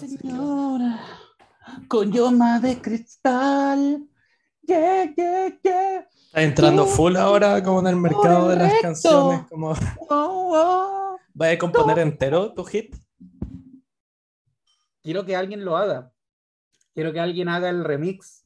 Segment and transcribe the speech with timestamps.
[0.00, 1.00] Señora,
[1.88, 4.08] con yoma de cristal.
[4.62, 6.08] Yeah, yeah, yeah.
[6.26, 9.46] Está entrando full ahora como en el mercado de las canciones.
[9.50, 9.70] Como...
[10.08, 11.18] Oh, oh.
[11.34, 12.96] ¿Vas a componer entero tu hit?
[15.02, 16.10] Quiero que alguien lo haga.
[16.94, 18.44] Quiero que alguien haga el remix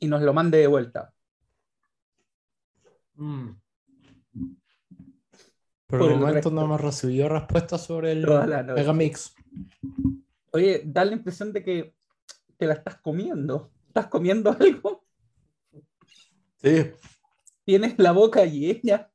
[0.00, 1.12] y nos lo mande de vuelta.
[3.14, 3.50] Mm.
[5.86, 6.50] Por Por el el momento resto.
[6.52, 8.62] no hemos recibido respuesta sobre el noche.
[8.74, 9.34] Megamix.
[10.52, 11.94] Oye, da la impresión de que
[12.58, 13.72] te la estás comiendo.
[13.88, 15.04] ¿Estás comiendo algo?
[16.62, 16.92] Sí,
[17.64, 19.10] Tienes la boca llena.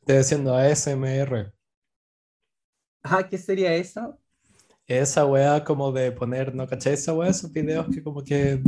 [0.00, 1.52] estoy haciendo ASMR.
[3.02, 4.18] Ah, ¿qué sería eso?
[4.86, 7.30] Esa weá como de poner, ¿no cachai esa weá?
[7.30, 8.62] Esos videos que como que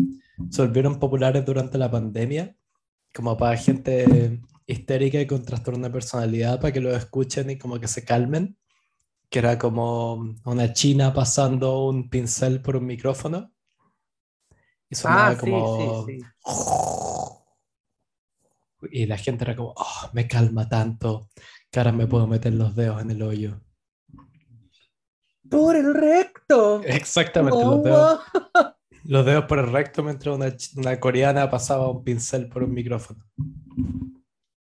[0.50, 2.56] se volvieron populares durante la pandemia,
[3.14, 7.80] como para gente histérica y con trastorno de personalidad, para que lo escuchen y como
[7.80, 8.56] que se calmen,
[9.28, 13.52] que era como una china pasando un pincel por un micrófono
[14.88, 16.06] y sonaba Ah, sí, como...
[16.06, 16.26] sí, sí.
[18.90, 21.28] Y la gente era como, "Oh, me calma tanto,
[21.70, 23.60] que ahora me puedo meter los dedos en el hoyo.
[25.48, 26.82] Por el recto.
[26.84, 28.20] Exactamente, Oh, los dedos.
[28.54, 28.72] wow.
[29.04, 33.24] Los dedos por el recto mientras una, una coreana pasaba un pincel por un micrófono.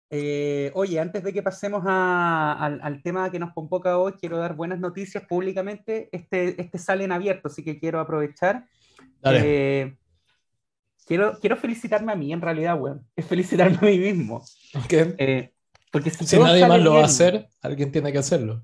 [0.10, 4.38] Eh, oye, antes de que pasemos a- al, al tema que nos convoca hoy, quiero
[4.38, 6.08] dar buenas noticias públicamente.
[6.12, 8.66] Este, este sale en abierto, así que quiero aprovechar.
[9.22, 9.42] Dale.
[9.44, 9.98] Eh,
[11.06, 13.06] quiero, quiero felicitarme a mí, en realidad, weón.
[13.16, 14.38] Es felicitarme a mí mismo.
[14.76, 14.94] Ok.
[14.94, 15.54] Eh,
[15.92, 18.64] porque si, Si nadie más lo va a bien- hacer, alguien tiene que hacerlo.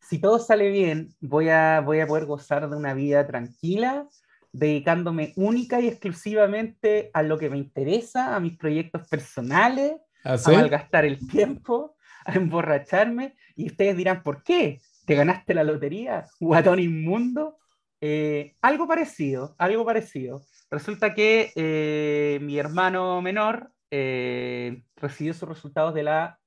[0.00, 4.06] si todo sale bien, voy a, voy a poder gozar de una vida tranquila,
[4.52, 10.52] dedicándome única y exclusivamente a lo que me interesa, a mis proyectos personales, ¿Así?
[10.52, 14.80] a malgastar el tiempo, a emborracharme, y ustedes dirán, ¿por qué?
[15.06, 16.26] ¿Te ganaste la lotería?
[16.40, 17.58] ¿Guatón inmundo?
[18.00, 20.42] Eh, algo parecido, algo parecido.
[20.70, 26.38] Resulta que eh, mi hermano menor eh, recibió sus resultados de la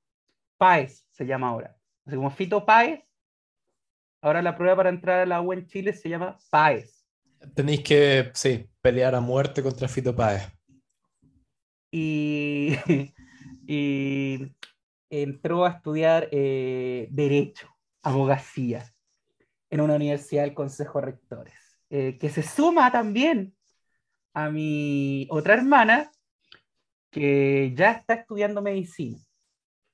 [0.58, 1.76] PAES, se llama ahora.
[2.04, 3.00] Así como Fito PAES,
[4.20, 7.06] ahora la prueba para entrar a la U en Chile se llama PAES.
[7.54, 10.42] Tenéis que, sí, pelear a muerte contra Fito Páez.
[11.90, 12.76] y,
[13.70, 14.56] y
[15.10, 17.68] entró a estudiar eh, Derecho,
[18.02, 18.94] Abogacía,
[19.68, 23.54] en una universidad del Consejo de Rectores, eh, que se suma también
[24.32, 26.10] a mi otra hermana,
[27.10, 29.18] que ya está estudiando medicina.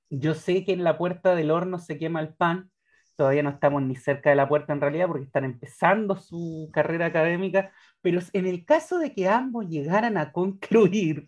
[0.08, 2.70] Yo sé que en la puerta del horno se quema el pan,
[3.16, 7.06] todavía no estamos ni cerca de la puerta en realidad porque están empezando su carrera
[7.06, 11.26] académica, pero en el caso de que ambos llegaran a concluir,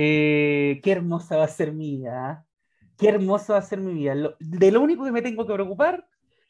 [0.00, 2.46] eh, qué hermosa va a ser mi vida,
[2.98, 4.14] qué hermosa va a ser mi vida.
[4.14, 6.06] Lo- de lo único que me tengo que preocupar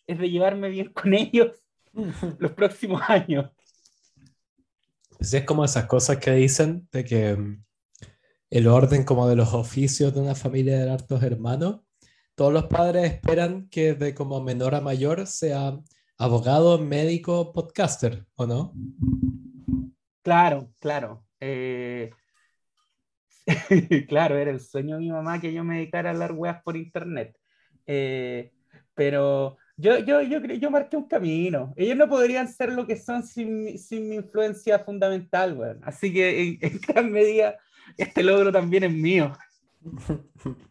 [0.07, 1.53] es de llevarme bien con ellos
[2.39, 3.51] los próximos años.
[5.17, 7.65] Pues es como esas cosas que dicen de que mm,
[8.51, 11.81] el orden como de los oficios de una familia de hartos hermanos,
[12.35, 15.79] todos los padres esperan que de como menor a mayor sea
[16.19, 18.73] abogado, médico, podcaster, ¿o no?
[20.23, 21.25] Claro, claro.
[21.41, 22.11] eh,
[24.09, 26.77] claro, era el sueño de mi mamá que yo me dedicara a hablar weas por
[26.77, 27.37] internet.
[27.87, 28.53] Eh,
[28.95, 31.73] pero yo, yo, yo, yo marqué un camino.
[31.77, 35.81] Ellos no podrían ser lo que son sin, mi- influencia fundamental, weón.
[35.85, 37.57] Así que en, en gran medida
[37.97, 39.33] este logro también es mío.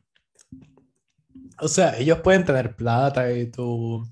[1.59, 4.05] O sea, ellos pueden tener plata y tu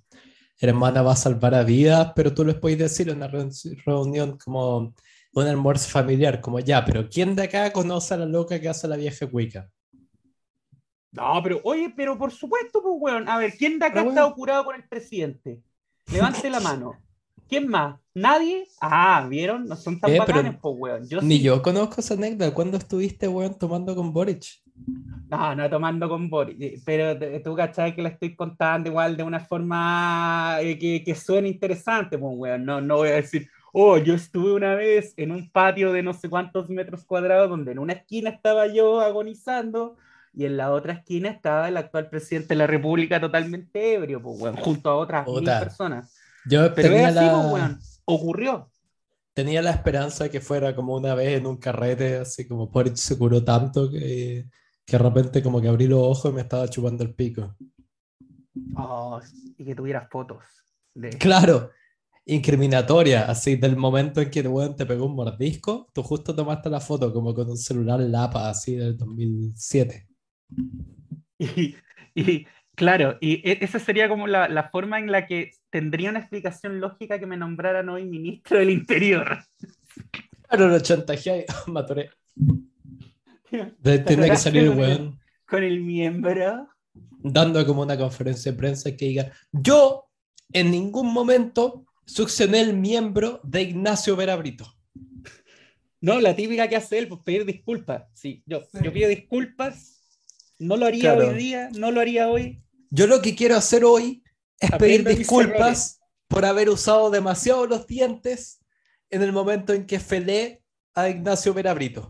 [0.59, 4.37] hermana va a salvar a vidas, pero tú les puedes decir en una reun- reunión
[4.43, 4.95] como
[5.35, 8.87] un almuerzo familiar, como ya, pero ¿quién de acá conoce a la loca que hace
[8.87, 9.69] la vieja cuica?
[11.11, 13.29] No, pero oye, pero por supuesto, pues, weón.
[13.29, 14.35] A ver, ¿quién de acá Pero, ha estado weón.
[14.35, 15.61] curado con el presidente?
[16.11, 16.93] Levante la mano.
[17.47, 17.99] ¿Quién más?
[18.13, 18.65] ¿Nadie?
[18.81, 19.65] Ah, ¿vieron?
[19.67, 21.07] No son tan Eh, bacanes, pues, weón.
[21.07, 21.43] Yo Ni sí.
[21.43, 22.53] yo conozco esa anécdota.
[22.53, 24.43] ¿Cuándo estuviste, weón, tomando con Boric?
[25.29, 29.23] No, no tomando con Boris, eh, pero tú cachai que la estoy contando igual de
[29.23, 32.65] una forma eh, que, que suene interesante, pues, weón.
[32.65, 36.13] No, no voy a decir, oh, yo estuve una vez en un patio de no
[36.13, 39.97] sé cuántos metros cuadrados donde en una esquina estaba yo agonizando
[40.33, 44.39] y en la otra esquina estaba el actual presidente de la República totalmente ebrio, pues,
[44.39, 46.15] weón, junto a otras mil personas.
[46.45, 48.01] Yo Pero tenía así, la, pues.
[48.05, 48.69] Ocurrió.
[49.33, 53.17] tenía la esperanza que fuera como una vez en un carrete, así como Boric se
[53.17, 54.45] curó tanto que,
[54.85, 57.53] que de repente como que abrí los ojos y me estaba chupando el pico.
[58.77, 59.19] Oh,
[59.57, 60.43] y que tuvieras fotos.
[60.93, 61.09] De...
[61.09, 61.71] Claro,
[62.25, 66.69] incriminatoria, así del momento en que el weón te pegó un mordisco, tú justo tomaste
[66.69, 70.07] la foto como con un celular Lapa así del 2007.
[71.37, 71.75] Y,
[72.15, 72.45] y,
[72.75, 76.81] Claro, y e- esa sería como la, la forma en la que tendría una explicación
[76.81, 79.37] lógica que me nombraran hoy ministro del Interior.
[80.49, 82.09] Claro, lo chantajeé, matoré.
[83.49, 86.67] Tiene que salir, con el- weón, Con el miembro.
[87.19, 90.09] dando como una conferencia de prensa que diga, yo
[90.51, 94.65] en ningún momento succioné el miembro de Ignacio Verabrito.
[96.01, 98.03] No, la típica que hace él, pues pedir disculpas.
[98.13, 98.77] Sí, yo, Sí.
[98.83, 99.91] yo pido disculpas.
[100.59, 101.29] No lo haría Claro.
[101.29, 102.61] hoy día, no lo haría hoy.
[102.91, 104.23] Yo lo que quiero hacer hoy
[104.59, 108.61] es pedir disculpas por haber usado demasiado los dientes
[109.09, 110.63] en el momento en que felé
[110.93, 112.09] a Ignacio Verabrito.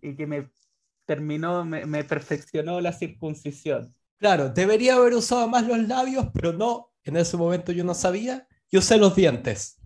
[0.00, 0.48] Y que me
[1.04, 3.94] terminó, me, me perfeccionó la circuncisión.
[4.18, 8.46] Claro, debería haber usado más los labios, pero no, en ese momento yo no sabía
[8.72, 9.78] y usé los dientes.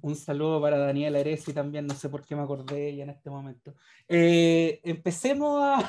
[0.00, 3.10] Un saludo para Daniela Eresi también, no sé por qué me acordé de ella en
[3.10, 3.74] este momento.
[4.08, 5.84] Eh, empecemos a-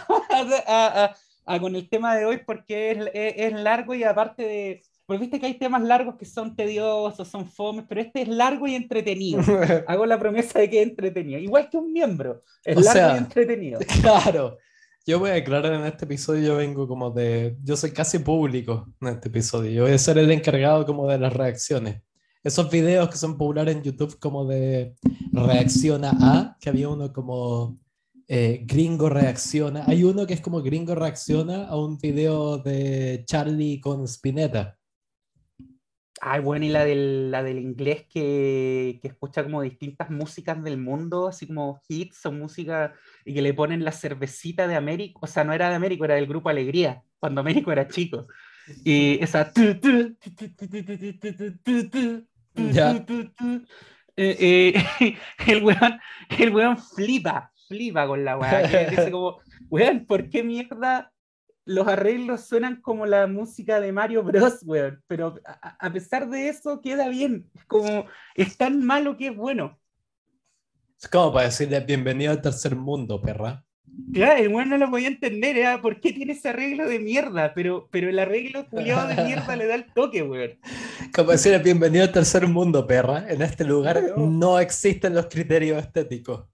[0.68, 1.16] a-
[1.46, 5.22] a con el tema de hoy porque es, es- es largo y aparte de, porque
[5.22, 8.76] viste que hay temas largos que son tediosos, son fomes, pero este es largo y
[8.76, 9.42] entretenido.
[9.88, 13.16] Hago la promesa de que es entretenido, igual que un miembro, es O largo sea,
[13.16, 13.80] y entretenido.
[14.02, 14.58] Claro,
[15.06, 18.88] yo voy a aclarar en este episodio, yo vengo como de, yo soy casi público
[19.02, 22.02] en este episodio, yo voy a ser el encargado como de las reacciones.
[22.44, 24.96] Esos videos que son populares en YouTube como de
[25.32, 27.78] reacciona a, que había uno como
[28.28, 33.80] eh, gringo reacciona, hay uno que es como gringo reacciona a un video de Charlie
[33.80, 34.78] con Spinetta.
[36.24, 40.78] Ay, bueno, y la del, la del inglés que, que, escucha como distintas músicas del
[40.78, 42.94] mundo, así como hits o música,
[43.26, 46.14] y que le ponen la cervecita de Américo, o sea, no era de Américo, era
[46.14, 48.28] del grupo Alegría, cuando Américo era chico.
[48.86, 49.52] Y esa...
[52.54, 53.06] Ya.
[54.16, 55.18] Eh, eh,
[55.48, 56.00] el, weón,
[56.38, 59.40] el weón flipa, flipa con la weá, dice como,
[59.72, 61.12] weón, ¿por qué mierda
[61.66, 65.02] los arreglos suenan como la música de Mario Bros, weón?
[65.08, 67.50] Pero a, a pesar de eso queda bien.
[67.54, 68.06] Es como,
[68.36, 69.80] es tan malo que es bueno.
[71.02, 73.64] Es como para decirle bienvenido al tercer mundo, perra.
[74.14, 77.54] Claro, el weón no lo podía entender, era ¿por qué tiene ese arreglo de mierda?
[77.54, 80.58] Pero, pero el arreglo culiado de mierda le da el toque, weón.
[81.14, 83.26] Como decirle bienvenido al tercer mundo, perra.
[83.30, 84.28] En este lugar No.
[84.28, 86.46] no existen los criterios estéticos.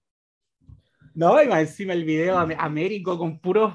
[1.14, 3.74] No, y más encima el video am- Américo con puros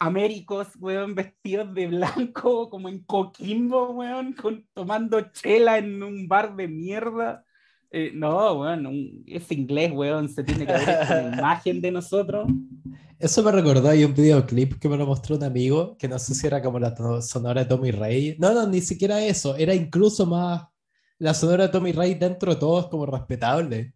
[0.00, 6.56] Américos, weón, vestidos de blanco, como en Coquimbo, weón, con, tomando chela en un bar
[6.56, 7.44] de mierda.
[7.90, 10.98] Eh, no, weón, un- es inglés, weón, se tiene que ver
[11.28, 12.48] una imagen de nosotros.
[13.18, 16.34] Eso me recordó, hay un videoclip que me lo mostró un amigo, que no sé
[16.34, 18.36] si era como la sonora de Tommy Rey.
[18.38, 20.64] No, no, ni siquiera eso, era incluso más
[21.18, 23.94] la sonora de Tommy Rey dentro de todo es como respetable.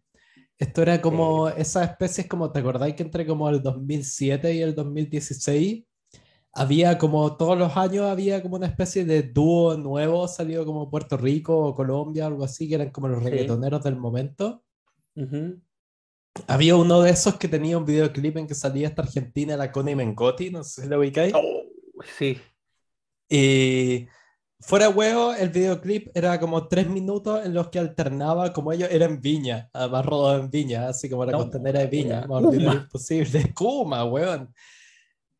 [0.57, 4.73] Esto era como esas especies como, ¿te acordáis que entre como el 2007 y el
[4.73, 5.83] 2016
[6.53, 11.15] había como todos los años había como una especie de dúo nuevo salido como Puerto
[11.17, 13.29] Rico o Colombia, algo así, que eran como los Sí.
[13.29, 14.63] reggaetoneros del momento?
[15.15, 15.59] Ujú.
[16.47, 19.95] Había uno de esos que tenía un videoclip en que salía esta argentina, la Connie
[19.95, 21.33] Mengotti, no sé si lo ubicáis.
[21.35, 21.63] Oh,
[22.17, 22.37] sí.
[23.29, 24.07] Y
[24.59, 29.21] fuera huevo, el videoclip era como tres minutos en los que alternaba, como ellos eran
[29.21, 33.53] Viña, además rodado en Viña, así como la No, costanera de Viña, más ordinario imposible.
[33.55, 34.53] Kuma, weón.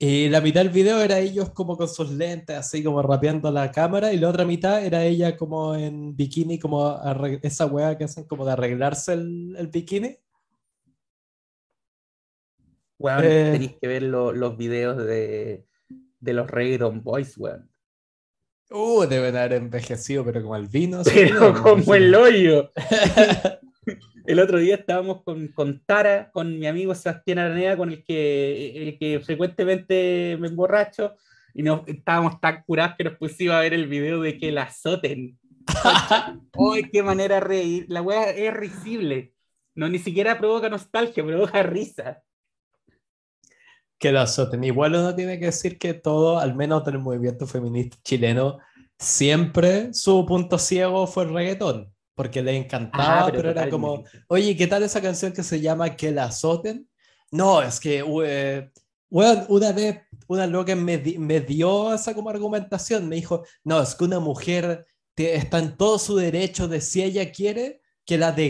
[0.01, 3.69] Y la mitad del video era ellos como con sus lentes, así como rapeando la
[3.69, 6.97] cámara, y la otra mitad era ella como en bikini, como
[7.43, 10.15] esa wea que hacen como de arreglarse el, el bikini.
[12.97, 13.49] Weón, Eh.
[13.53, 15.65] tenéis que ver lo- los videos de,
[16.19, 17.69] de los Reggaeton Boys, weón.
[18.71, 21.01] Uh, deben haber envejecido, pero como el vino.
[21.03, 22.71] Pero como el hoyo.
[24.29, 28.89] El otro día estábamos con, con Tara, con mi amigo Sebastián Araneda, con el que,
[28.89, 31.15] el que frecuentemente me emborracho,
[31.51, 34.65] y nos, estábamos tan curados que nos pusimos a ver el video de que la
[34.65, 35.39] azoten.
[36.53, 37.85] ¡Ay, qué manera de reír!
[37.89, 39.33] La wea es risible.
[39.73, 42.21] No, ni siquiera provoca nostalgia, provoca risa.
[43.97, 44.63] que la azoten.
[44.63, 48.59] Igual uno tiene que decir que todo, al menos del movimiento feminista chileno,
[48.99, 54.53] siempre su punto ciego fue el reggaetón, porque le encantaba, Ah, pero, era como, oye,
[54.57, 56.85] ¿qué tal esa canción que se llama Que la azoten?
[57.31, 58.69] No, es que, we-
[59.09, 63.81] weón, una vez una loca me, di- me dio esa como argumentación, me dijo, no,
[63.81, 64.85] es que una mujer
[65.15, 68.31] te- está en todo su derecho de si ella quiere que la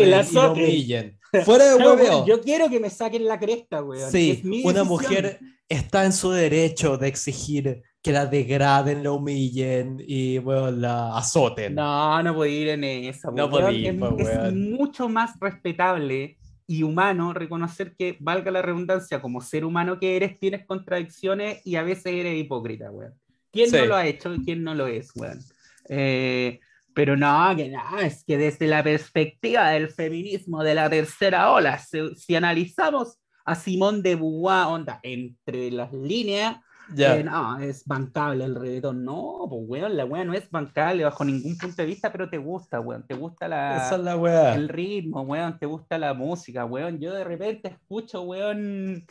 [0.00, 0.64] degraden y la azoten.
[0.64, 1.18] humillen.
[1.44, 2.24] Fuera de No, hueveo.
[2.26, 4.10] yo quiero que me saquen la cresta, weón.
[4.10, 4.86] Sí, una decisión.
[4.88, 11.16] mujer está en su derecho de exigir que la degraden, la humillen y bueno, la
[11.16, 11.74] azoten.
[11.74, 13.30] No, no podía ir en esa.
[13.30, 13.64] No weón.
[13.66, 14.70] podí, es, pues, es weón.
[14.72, 20.38] mucho más respetable y humano reconocer que, valga la redundancia, como ser humano que eres,
[20.38, 23.14] tienes contradicciones y a veces eres hipócrita, weón.
[23.50, 23.86] ¿Quién no Sí.
[23.86, 25.40] lo ha hecho y quién no lo es, weón?
[25.88, 26.60] Eh,
[26.94, 31.78] pero no, que no, es que desde la perspectiva del feminismo de la tercera ola,
[31.78, 36.58] si, si analizamos a Simón de Beauvoir, onda, entre las líneas,
[36.94, 37.16] Ya.
[37.18, 39.04] eh, no, es bancable el reggaetón.
[39.04, 42.38] No, pues weón, la weá no es bancable bajo ningún punto de vista, pero te
[42.38, 44.54] gusta, weón, te gusta la, Esa es la weá.
[44.54, 46.98] el ritmo, weón, te gusta la música, weón.
[46.98, 49.04] Yo de repente escucho, weón,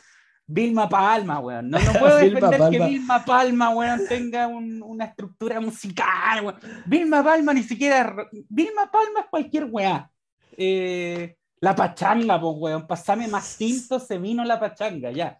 [0.47, 1.69] Vilma Palma, weón.
[1.69, 2.79] No, no puedo defender que.
[2.85, 6.55] Vilma Palma, weón, tenga un- una estructura musical, weón.
[6.85, 8.15] Vilma Palma ni siquiera...
[8.49, 10.09] Vilma Palma es cualquier weá.
[10.57, 12.87] Eh, la pachanga, pues, weón.
[12.87, 15.37] Pasame más tinto, se vino la pachanga, ya.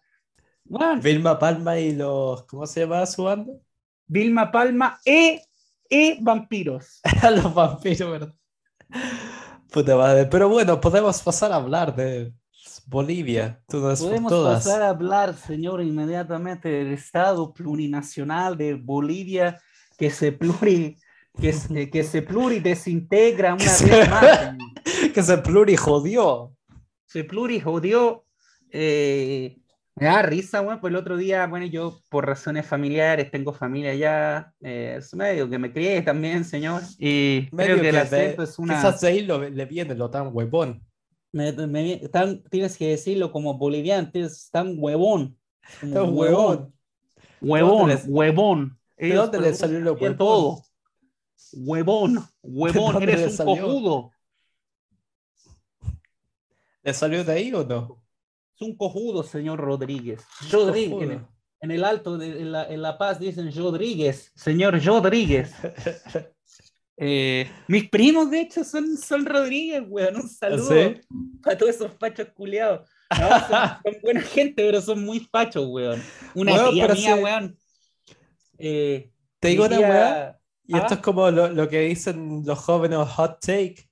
[0.70, 2.44] Weón, Vilma Palma y los.
[2.44, 3.54] ¿Cómo se llama su banda?
[4.08, 5.42] Vilma Palma e,
[5.90, 7.02] e vampiros.
[7.36, 8.34] los vampiros, ¿verdad?
[9.72, 10.26] Puta madre.
[10.26, 12.34] Pero bueno, podemos pasar a hablar de
[12.86, 13.62] Bolivia.
[13.68, 14.64] Por Podemos todas.
[14.66, 19.62] pasar a hablar, señor, inmediatamente del Estado plurinacional de Bolivia
[19.98, 20.98] que se pluri,
[21.40, 24.56] que se, que se pluri desintegra una se- vez más.
[25.14, 26.54] que se pluri jodió.
[27.06, 28.26] Se pluri jodió.
[28.72, 29.58] eh,
[30.00, 33.92] me da risa, bueno, pues el otro día, bueno, yo por razones familiares tengo familia
[33.92, 38.02] allá, eh, es medio que me crié también, señor, y Medio creo que el que
[38.02, 38.76] acento de- es una...
[38.76, 40.84] Quizás ahí lo- le viene lo tan huevón.
[41.32, 45.38] Me- me- tan- tienes que decirlo como boliviano, tienes tan huevón.
[45.82, 46.74] como Tan huevón.
[47.42, 48.80] Huevón, les- huevón.
[48.98, 50.18] ¿De dónde le salió lo huevón?
[50.18, 50.64] todo.
[51.54, 53.66] Huevón, huevón, eres un salió?
[53.66, 54.12] cojudo.
[56.84, 58.04] ¿Le salió de ahí o no?
[58.60, 60.24] Es un cojudo, señor Rodríguez.
[60.52, 60.92] Rodríguez.
[60.92, 61.30] En el, Cojudo.
[61.62, 65.54] en el alto, de, en, la, en La Paz dicen Rodríguez, señor Rodríguez.
[67.00, 70.16] Eh, mis primos, de hecho, son, son Rodríguez, weón.
[70.16, 71.00] Un saludo ¿Sí?
[71.44, 72.90] a todos esos fachos culiados.
[73.12, 73.50] No, son,
[73.94, 76.02] son buena gente, pero son muy fachos, weón.
[76.34, 77.58] Una Weón, tía mía, weón.
[78.58, 80.40] eh, Te digo una weá.
[80.66, 80.80] Y ¿Ah?
[80.80, 83.88] esto es como lo, lo que dicen los jóvenes hot take.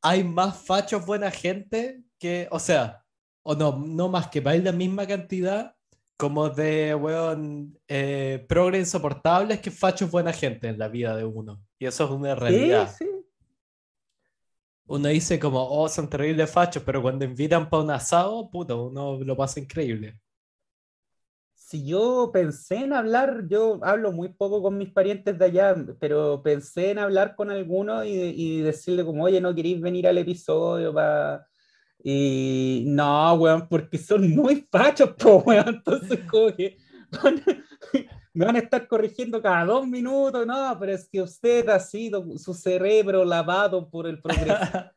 [0.00, 2.99] Hay más fachos buena gente que, o sea,
[3.42, 5.74] o no, no más que hay la misma cantidad
[6.16, 11.64] como de, weón, eh, progre insoportables que fachos buena gente en la vida de uno.
[11.78, 12.90] Y eso es una realidad.
[12.90, 13.10] Sí, sí.
[14.86, 19.18] Uno dice como, oh, son terribles fachos, pero cuando invitan para un asado, puta, uno
[19.18, 20.20] lo pasa increíble.
[21.54, 26.42] Si yo pensé en hablar, yo hablo muy poco con mis parientes de allá, pero
[26.42, 30.92] pensé en hablar con alguno y, y decirle como, oye, ¿no queréis venir al episodio
[30.92, 31.49] para...?
[32.02, 35.68] Y no, weón, porque son muy fachos, po, weón.
[35.68, 36.76] Entonces, como que
[38.32, 42.24] me van a estar corrigiendo cada dos minutos, no, pero es que usted ha sido
[42.38, 44.56] su cerebro lavado por el progreso.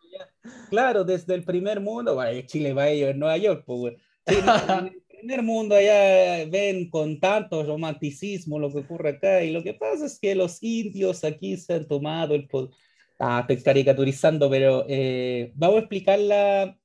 [0.69, 3.95] Claro, desde el primer mundo, bueno, Chile va ellos en Nueva York, pues, weón.
[4.27, 9.51] Sí, en el primer mundo allá ven con tanto romanticismo lo que ocurre acá y
[9.51, 12.71] lo que pasa es que los indios aquí se han tomado el poder.
[13.19, 16.77] Ah, estoy caricaturizando, pero eh, vamos a explicarla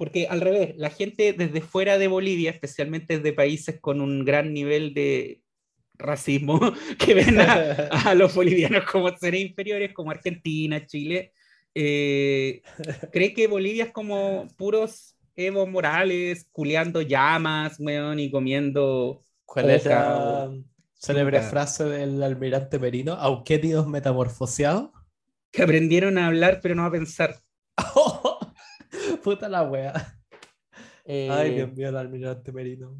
[0.00, 4.54] porque al revés, la gente desde fuera de Bolivia, especialmente desde países con un gran
[4.54, 5.42] nivel de
[5.92, 6.58] racismo,
[6.98, 7.52] que ven a,
[8.06, 11.34] a los bolivianos como seres inferiores, como Argentina, Chile,
[11.74, 12.62] eh,
[13.12, 19.22] cree que Bolivia es como puros Evo Morales, culeando llamas, weón, y comiendo.
[19.44, 20.50] ¿Cuál es la
[20.94, 23.12] célebre frase del almirante Merino?
[23.12, 24.92] ¿Auquénidos metamorfoseados?
[25.52, 27.36] que aprendieron a hablar pero no a pensar.
[29.22, 29.92] Puta la wea.
[31.12, 32.94] Eh, Ay, Dios mío, el almirante Merino.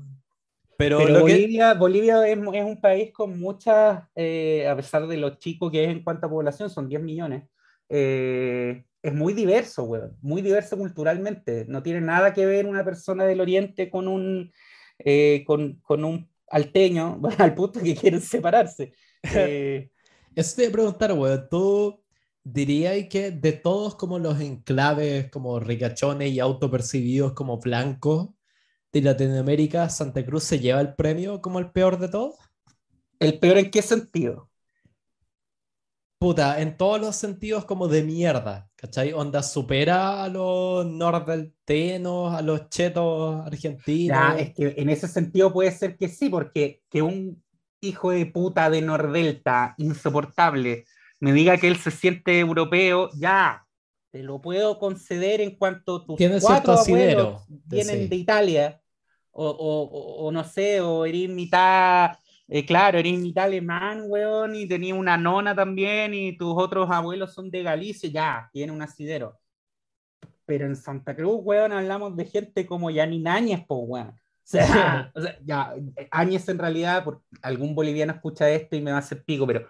[0.76, 1.32] Pero, Pero lo que...
[1.34, 5.84] Bolivia, Bolivia es, es un país con muchas, eh, a pesar de lo chico que
[5.84, 7.44] es en cuanto a población, son 10 millones,
[7.88, 11.66] eh, es muy diverso, weón, muy diverso culturalmente.
[11.68, 14.50] No tiene nada que ver una persona del oriente con un,
[14.98, 18.92] eh, con, con un alteño, al punto que quieren separarse.
[20.34, 21.46] Eso te iba a preguntar, weón.
[21.48, 21.99] ¿Tú
[22.44, 28.30] dirías que de todos como los enclaves, como ricachones y autopercibidos como blancos
[28.92, 32.36] de Latinoamérica, Santa Cruz se lleva el premio como el peor de todos?
[33.18, 34.50] ¿El peor en qué sentido?
[36.18, 39.14] Puta, en todos los sentidos como de mierda, ¿cachai?
[39.14, 44.18] Onda supera a los nordeltenos, a los chetos argentinos.
[44.18, 47.42] Ya, es que en ese sentido puede ser que sí, porque que un
[47.80, 50.84] hijo de puta de Nordelta, insoportable,
[51.20, 53.66] me diga que él se siente europeo, ya,
[54.10, 58.08] te lo puedo conceder en cuanto tus Tiene cuatro abuelos de vienen sí.
[58.08, 58.80] de Italia,
[59.30, 64.56] o, o- o- o no sé, o eres mitad, eh, claro, eres mitad alemán, weón,
[64.56, 68.82] y tenías una nona también, y tus otros abuelos son de Galicia, ya, tiene un
[68.82, 69.38] asidero.
[70.44, 74.12] Pero en Santa Cruz, weón, hablamos de gente como Yanni Náñez, po, weón.
[74.42, 75.74] sea, o sea, ya,
[76.10, 79.68] Áñez en realidad, por, algún boliviano escucha esto y me va a hacer pico, pero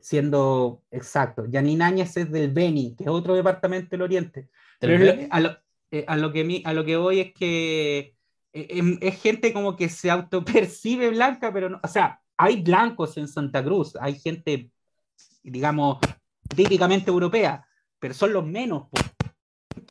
[0.00, 4.48] siendo exacto, Janine Áñez es del Beni, que es otro departamento del Oriente.
[4.78, 4.94] Pero
[5.30, 5.50] a, lo,
[5.90, 8.14] eh, a, lo, que a lo que voy es que
[8.52, 13.16] eh, em, es, gente como que se autopercibe blanca, pero no, o sea, hay blancos
[13.16, 14.70] en Santa Cruz, hay gente,
[15.42, 15.98] digamos,
[16.54, 17.66] típicamente europea,
[17.98, 18.88] pero son los menos.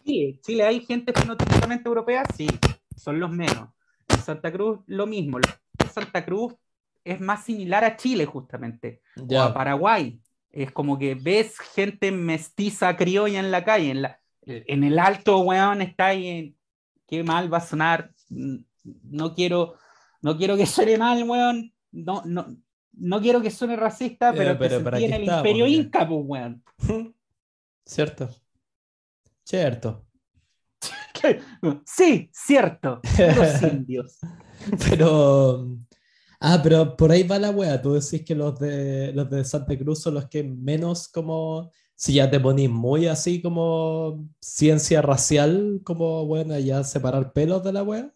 [0.03, 2.47] Chile, Chile hay gente típicamente europea, sí,
[2.95, 3.69] son los menos.
[4.07, 5.39] En Santa Cruz lo mismo.
[5.91, 6.53] Santa Cruz
[7.05, 10.19] es más similar a Chile justamente, o a Paraguay.
[10.51, 15.39] Es como que ves gente mestiza criolla en la calle, en, la, en el alto,
[15.39, 16.55] weón, está ahí,
[17.07, 19.75] qué mal va a sonar, no quiero,
[20.21, 22.57] no quiero que suene mal, weón, no, no,
[22.93, 26.63] no quiero que suene racista, pero, pero, pero en el imperio inca, pues, weón.
[27.85, 28.29] Cierto.
[29.43, 30.05] Cierto.
[31.85, 33.01] sí, cierto.
[33.35, 34.19] Los indios.
[34.89, 35.77] pero.
[36.47, 37.81] Ah, pero por ahí va la wea.
[37.81, 41.71] Tú decís que los de, los de Santa Cruz son los que menos como.
[41.95, 47.73] Si ya te ponís muy así como ciencia racial, como bueno, ya separar pelos de
[47.73, 48.13] la wea.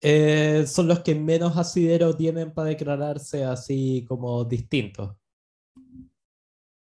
[0.00, 5.14] Eh, son los que menos asidero tienen para declararse así como distintos.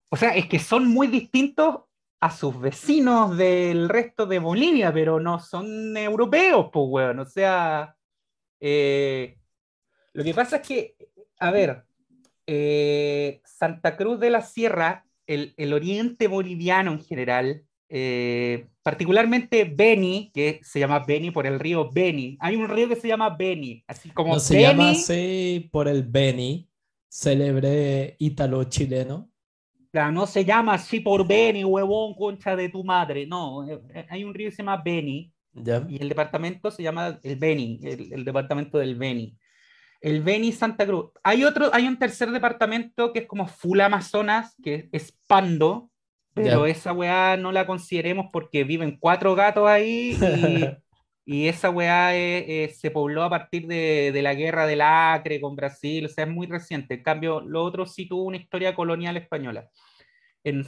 [0.10, 1.82] O sea, es que son muy distintos
[2.22, 7.20] a sus vecinos del resto de Bolivia, pero no son europeos, pues, weón.
[7.20, 7.94] O sea,
[8.62, 9.39] eh,
[10.20, 10.96] lo que pasa es que,
[11.40, 11.86] a ver,
[12.46, 20.30] eh, Santa Cruz de la Sierra, el, el oriente boliviano en general, eh, particularmente Beni,
[20.34, 22.38] que se llama Beni por el río Beni.
[22.42, 26.04] Hay un río que se llama Beni, así como no se llama así por el
[26.04, 26.68] Beni,
[27.08, 29.32] célebre ítalo-chileno.
[29.90, 33.26] Claro, no se llama así por Beni, huevón, concha de tu madre.
[33.26, 35.32] No, eh, eh, hay un río que se llama Beni.
[35.88, 39.38] Y el departamento se llama el Beni, el, el departamento del Beni.
[40.02, 41.12] El Beni Santa Cruz.
[41.24, 45.92] Hay otro, hay un tercer departamento que es como Full Amazonas, que es Pando,
[46.34, 50.16] pero esa weá no la consideremos porque viven cuatro gatos ahí
[51.26, 55.42] y, esa weá eh, eh, se pobló a partir de, de, la guerra del Acre
[55.42, 56.96] con Brasil, o sea, es muy reciente.
[56.96, 59.70] En cambio, lo otro sí tuvo una historia colonial española.
[60.44, 60.66] En,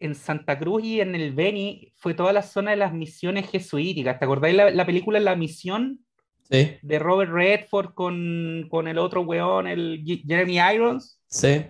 [0.00, 4.18] en Santa Cruz y en el Beni fue toda la zona de las misiones jesuíticas.
[4.18, 6.03] ¿Te acordáis la, la película La Misión?
[6.50, 6.76] Sí.
[6.82, 11.20] De Robert Redford con, con el otro weón, el Jeremy Irons.
[11.26, 11.66] Sí.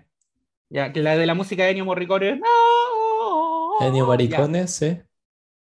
[0.68, 2.36] Ya, que la de la música de Ennio Morricone.
[2.36, 3.78] ¡No!
[3.78, 4.98] Genio Maricones, sí.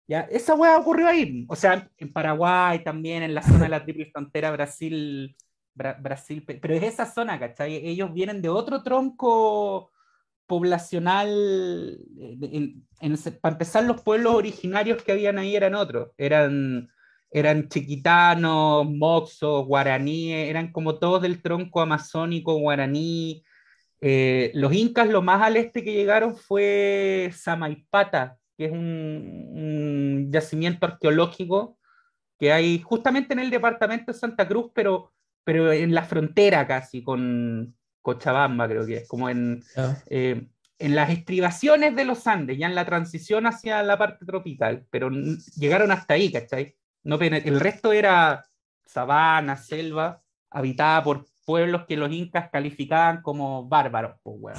[0.07, 1.47] Ya, esa weá ocurrió ahí.
[1.49, 5.37] O sea, en Paraguay también, en la zona de la triple frontera, Brasil,
[5.75, 7.87] Brasil, pero es esa zona, ¿cachai?
[7.87, 9.91] Ellos vienen de otro tronco
[10.47, 11.99] poblacional.
[12.19, 12.75] Eh,
[13.41, 16.11] para empezar, los pueblos originarios que habían ahí eran otros.
[16.19, 16.91] Eran,
[17.35, 23.45] eran chiquitanos, moxos, guaraníes, eran como todos del tronco amazónico guaraní
[24.07, 30.85] eh, los incas lo más al este que llegaron fue Samaipata, que es un, yacimiento
[30.85, 31.79] arqueológico
[32.39, 37.03] que hay justamente en el departamento de Santa Cruz, pero, pero en la frontera casi
[37.03, 39.63] con Cochabamba, creo que es, como en,
[40.11, 44.87] eh, en las estribaciones de los Andes, ya en la transición hacia la parte tropical,
[44.91, 45.09] pero
[45.57, 46.77] llegaron hasta ahí, ¿cachai?
[47.05, 48.45] No, el resto era
[48.85, 54.59] sabana, selva, habitada por pueblos que los incas calificaban como bárbaros, pues,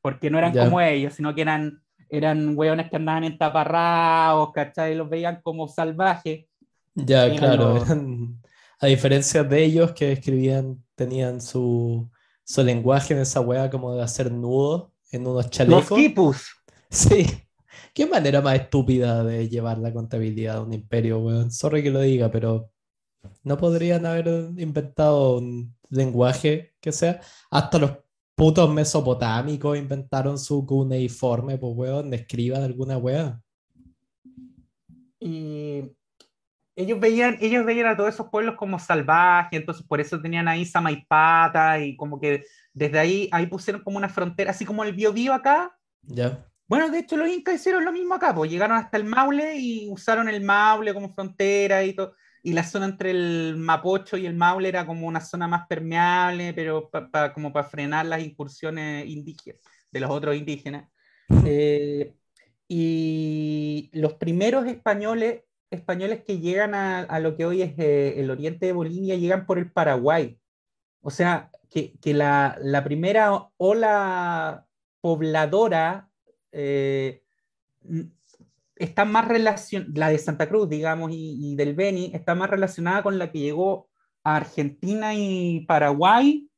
[0.00, 4.94] porque no eran como ellos, sino que eran, eran hueones que andaban en taparraos, ¿cachai?
[4.94, 6.46] Los veían como salvajes.
[6.94, 7.82] Ya, claro,
[8.78, 12.10] a diferencia de ellos que escribían, tenían su,
[12.44, 15.90] su lenguaje en esa hueá como de hacer nudos en unos chalecos.
[15.90, 16.46] Los quipus.
[16.90, 17.45] Sí.
[17.96, 21.50] Qué manera más estúpida de llevar la contabilidad de un imperio, weón.
[21.50, 22.70] Sorry que lo diga, pero
[23.42, 24.26] no podrían haber
[24.58, 27.22] inventado un lenguaje que sea.
[27.50, 27.92] Hasta los
[28.34, 33.40] putos mesopotámicos inventaron su cuneiforme, pues weón, escriban alguna weá.
[35.18, 35.90] Y
[36.74, 40.66] ellos veían, ellos veían a todos esos pueblos como salvajes, entonces por eso tenían ahí
[40.66, 45.32] Samaipata y como que desde ahí, ahí pusieron como una frontera, así como el Biobío
[45.32, 45.74] acá.
[46.02, 46.46] Ya.
[46.68, 49.88] Bueno, de hecho los incas hicieron lo mismo acá, pues llegaron hasta el Maule y
[49.90, 52.14] usaron el Maule como frontera y todo
[52.46, 56.54] y la zona entre el Mapocho y el Maule era como una zona más permeable,
[56.54, 56.88] pero
[57.34, 60.88] como para frenar las incursiones indígenas, de los otros indígenas.
[61.44, 62.14] Eh,
[62.68, 68.66] y los primeros españoles, españoles que llegan a, lo que hoy es eh, el oriente
[68.66, 70.38] de Bolivia llegan por el Paraguay.
[71.00, 74.68] O sea, que, que la, la, primera ola
[75.00, 76.10] pobladora
[76.58, 77.22] eh,
[78.76, 83.18] está más relacionada, la de Santa Cruz, digamos, y, del Beni, está más relacionada con
[83.18, 83.88] la que llegó
[84.24, 86.48] a Argentina y Paraguay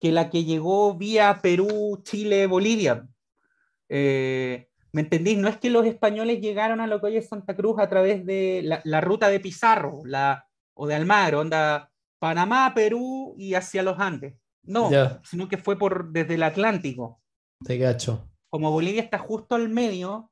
[0.00, 3.08] que la que llegó vía Perú, Chile, Bolivia.
[3.88, 5.38] Eh, ¿Me entendís?
[5.38, 8.24] No es que los españoles llegaron a lo que hoy es Santa Cruz a través
[8.24, 13.82] de la, la ruta de Pizarro la, o de Almagro, onda Panamá, Perú y hacia
[13.82, 14.34] los Andes.
[14.62, 15.20] No, Ya.
[15.24, 17.20] sino que fue por desde el Atlántico.
[17.64, 18.28] Te gacho.
[18.56, 20.30] Como Bolivia está justo al medio,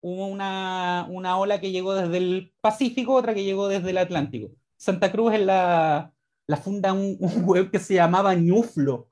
[0.00, 4.48] hubo una, una ola que llegó desde el Pacífico, otra que llegó desde el Atlántico.
[4.78, 6.10] Santa Cruz es la,
[6.46, 9.10] la funda un, un web que se llamaba Ñuflo.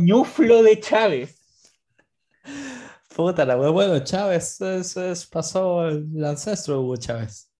[0.00, 1.38] Ñuflo de Chávez.
[3.14, 3.68] Puta la wea.
[3.68, 7.50] Bueno, Chávez es, es- pasó el ancestro de Hugo Chávez.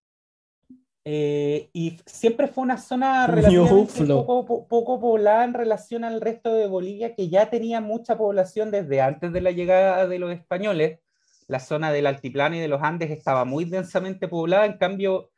[1.08, 3.92] Eh, y siempre fue una zona relativamente
[4.26, 8.72] poco, po- poco poblada en relación al resto de Bolivia, que ya tenía mucha población
[8.72, 10.98] desde antes de la llegada de los españoles.
[11.46, 15.30] La zona del altiplano y de los Andes estaba muy densamente poblada, en cambio,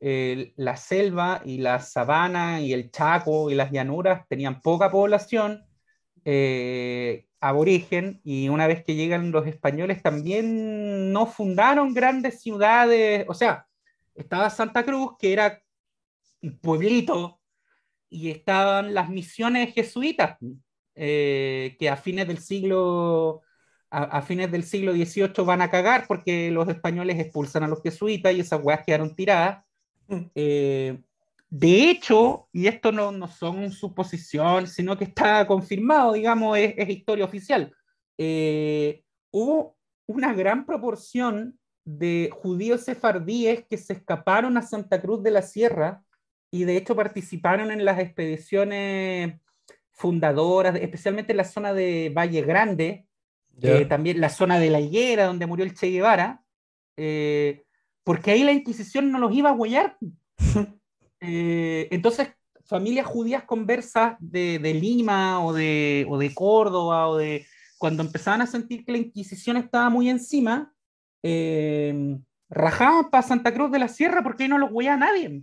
[0.00, 5.64] eh, la selva y la sabana y el Chaco y las llanuras tenían poca población
[6.26, 13.32] eh, aborigen, y una vez que llegan los españoles también no fundaron grandes ciudades, o
[13.34, 13.66] sea,
[14.14, 15.62] estaba Santa Cruz, que era
[16.42, 17.40] un pueblito,
[18.08, 20.38] y estaban las misiones jesuitas,
[20.94, 23.42] eh, que a fines del siglo
[23.90, 27.82] a, a fines del siglo XVIII van a cagar porque los españoles expulsan a los
[27.82, 29.64] jesuitas y esas weas quedaron tiradas.
[30.34, 31.00] Eh,
[31.48, 36.88] de hecho, y esto no, no son suposiciones, sino que está confirmado, digamos, es, es
[36.88, 37.72] historia oficial,
[38.18, 45.30] eh, hubo una gran proporción de judíos sefardíes que se escaparon a Santa Cruz de
[45.30, 46.02] la Sierra
[46.50, 49.34] y de hecho participaron en las expediciones
[49.90, 53.06] fundadoras, especialmente en la zona de Valle Grande,
[53.56, 53.78] Ya.
[53.78, 56.42] eh, también la zona de la higuera donde murió el Che Guevara,
[56.96, 57.62] eh,
[58.02, 59.96] porque ahí la Inquisición no los iba a huellar.
[61.26, 62.28] Eh, entonces,
[62.66, 67.46] familias judías conversas de, de Lima o de, o de Córdoba o de
[67.78, 70.73] cuando empezaban a sentir que la Inquisición estaba muy encima,
[71.24, 72.18] eh,
[72.50, 75.42] rajaban para Santa Cruz de la Sierra porque ahí no los huella nadie.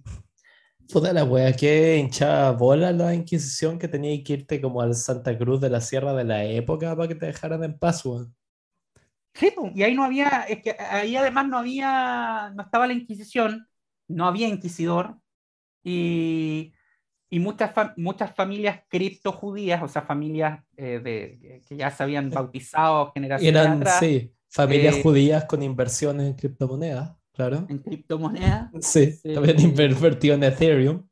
[0.92, 5.38] Puta la wea, qué hinchada bola la Inquisición que tenía que irte como al Santa
[5.38, 8.36] Cruz de la Sierra de la época para que te dejaran en paz, weón.
[9.34, 13.66] Sí, y ahí no había, es que ahí además no había, no estaba la Inquisición,
[14.10, 15.18] no había inquisidor,
[15.84, 16.74] y,
[17.30, 22.30] y muchas, fa- muchas familias criptojudías, o sea, familias eh, de, que ya se habían
[22.30, 27.66] bautizado generaciones Eran, atrás sí, familias eh, judías con inversiones en criptomonedas, claro.
[27.70, 29.34] en criptomonedas, Sí, sí.
[29.34, 31.08] también invertido en Ethereum.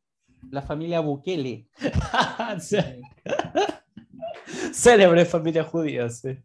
[0.52, 1.68] la familia Bukele.
[4.74, 6.38] Célebre familia judía, sí.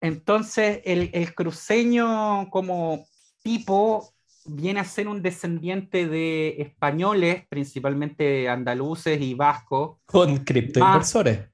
[0.00, 3.04] Entonces, el, el cruceño como
[3.42, 4.12] tipo
[4.44, 11.48] viene a ser un descendiente de españoles, principalmente andaluces y vascos, Con criptoinversores.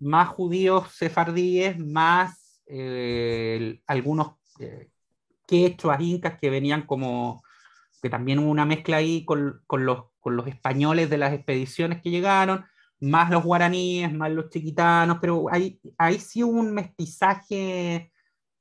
[0.00, 2.39] más judíos sefardíes, más
[3.86, 4.90] algunos eh,
[5.46, 7.42] quechuas, incas que venían como,
[8.02, 12.00] que también hubo una mezcla ahí con, con los, con los españoles de las expediciones
[12.00, 12.64] que llegaron,
[13.00, 18.12] más los guaraníes, más los chiquitanos, pero ahí, ahí sí hubo un mestizaje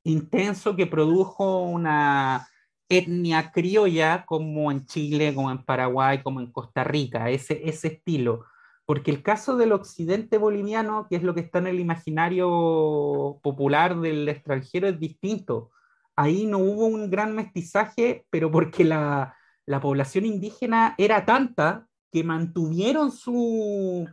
[0.04, 2.48] intenso que produjo una
[2.88, 8.46] etnia criolla como en Chile, como en Paraguay, como en Costa Rica, ese, ese estilo.
[8.90, 14.00] Porque el caso del occidente boliviano, que es lo que está en el imaginario popular
[14.00, 15.70] del extranjero, es distinto.
[16.16, 22.24] Ahí no hubo un gran mestizaje, pero porque la, la población indígena era tanta que
[22.24, 24.10] mantuvieron su,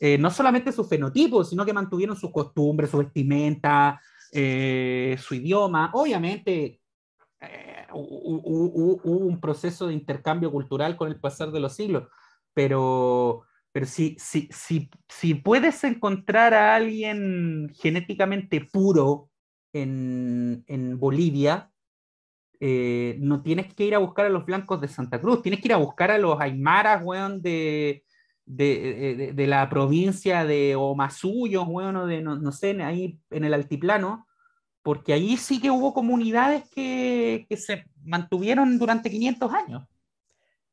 [0.00, 4.00] eh, no solamente su fenotipo, sino que mantuvieron sus costumbres, su vestimenta,
[4.32, 5.90] eh, su idioma.
[5.92, 6.80] Obviamente,
[7.42, 11.74] eh, hu- hu- hu- hubo un proceso de intercambio cultural con el pasar de los
[11.74, 12.08] siglos,
[12.54, 13.42] pero,
[13.76, 19.28] pero si, si, si, si puedes encontrar a alguien genéticamente puro
[19.70, 21.70] en, en Bolivia,
[22.58, 25.68] eh, no tienes que ir a buscar a los blancos de Santa Cruz, tienes que
[25.68, 28.02] ir a buscar a los aymaras, weón, de,
[28.46, 33.52] de, de- la provincia de Omasuyos, weón, o de, no, no sé, ahí en el
[33.52, 34.26] altiplano,
[34.82, 39.86] porque ahí sí que hubo comunidades que, que se mantuvieron durante 500 años.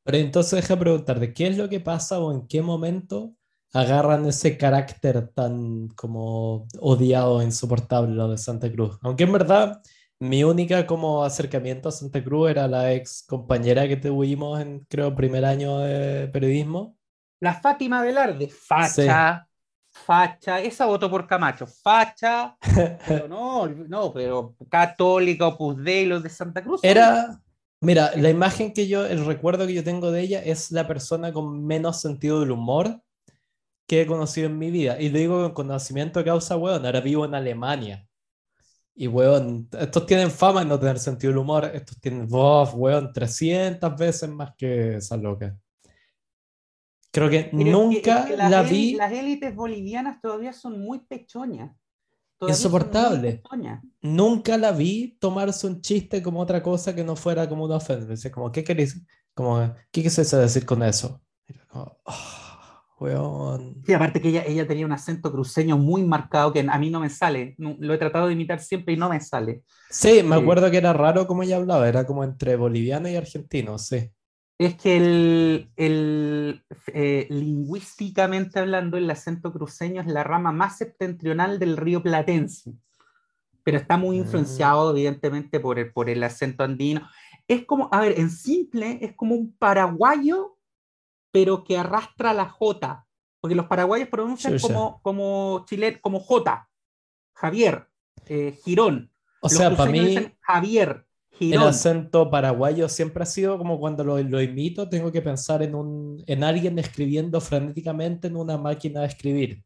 [0.03, 3.33] Pero entonces deja preguntarte, ¿qué es lo que pasa o en qué momento
[3.73, 8.97] agarran ese carácter tan como odiado e insoportable lo de Santa Cruz?
[9.01, 9.81] Aunque en verdad
[10.19, 15.15] mi única como acercamiento a Santa Cruz era la ex compañera que tuvimos en creo
[15.15, 16.97] primer año de periodismo.
[17.41, 19.45] La Fátima Velarde, facha,
[19.91, 22.55] facha, esa votó por Camacho, facha,
[23.07, 26.81] pero no, no, pero católica, Opus Dei, los de Santa Cruz.
[26.83, 27.41] Era,
[27.83, 31.33] Mira, la imagen que yo, el recuerdo que yo tengo de ella es la persona
[31.33, 33.01] con menos sentido del humor
[33.85, 35.01] que he conocido en mi vida.
[35.01, 36.85] Y digo con conocimiento de causa, weón.
[36.85, 38.07] Ahora vivo en Alemania.
[38.95, 41.69] Y, weón, estos tienen fama de no tener sentido del humor.
[41.73, 45.53] Estos tienen voz, weón, 300 veces más que esa loca.
[47.11, 48.93] Creo que nunca la vi.
[48.93, 51.75] Las élites bolivianas todavía son muy pechoñas.
[52.47, 53.41] Insoportable.
[54.01, 58.31] Nunca la vi tomarse un chiste como otra cosa que no fuera como una ofensa.
[58.31, 59.01] como, ¿qué querés?
[59.33, 61.21] Como, ¿qué quisiste decir con eso?
[61.67, 62.13] Como, oh,
[63.85, 67.01] Sí, aparte que ella, ella tenía un acento cruceño muy marcado que a mí no
[67.01, 67.55] me sale.
[67.57, 69.63] Lo he tratado de imitar siempre y no me sale.
[69.89, 73.77] Sí, me acuerdo que era raro como ella hablaba, era como entre boliviano y argentino,
[73.77, 74.09] sí
[74.57, 81.59] es que el, el eh, lingüísticamente hablando, el acento cruceño es la rama más septentrional
[81.59, 82.73] del río Platense,
[83.63, 84.95] pero está muy influenciado mm.
[84.95, 87.07] evidentemente por el, por el acento andino.
[87.47, 90.57] Es como, a ver, en simple, es como un paraguayo,
[91.31, 93.05] pero que arrastra la J,
[93.41, 96.69] porque los paraguayos pronuncian como, como, chile, como J,
[97.33, 97.87] Javier,
[98.27, 99.11] eh, Girón.
[99.41, 100.31] O sea, para mí...
[100.39, 101.05] Javier,
[101.39, 105.75] el acento paraguayo siempre ha sido como cuando lo, lo, imito, tengo que pensar en,
[105.75, 109.63] un, en alguien escribiendo frenéticamente en una máquina de escribir.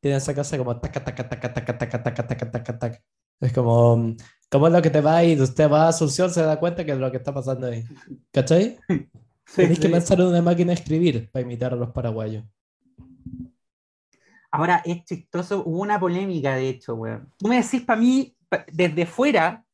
[0.00, 3.02] Tiene esa casa como taca, taca, taca, taca, taca, taca, taca, taca, taca.
[3.40, 4.14] Es como,
[4.50, 6.92] ¿cómo es lo que te va y usted va a Asunción, se da cuenta que
[6.92, 7.84] es lo que está pasando ahí.
[8.32, 8.78] ¿Cachai?
[9.48, 12.44] Sí, Tenéis que pensar en una máquina de escribir para imitar a los paraguayos.
[14.50, 17.32] Ahora, es chistoso, hubo una polémica, de hecho, weón.
[17.38, 18.36] Tú me decís para mí,
[18.70, 19.64] desde fuera,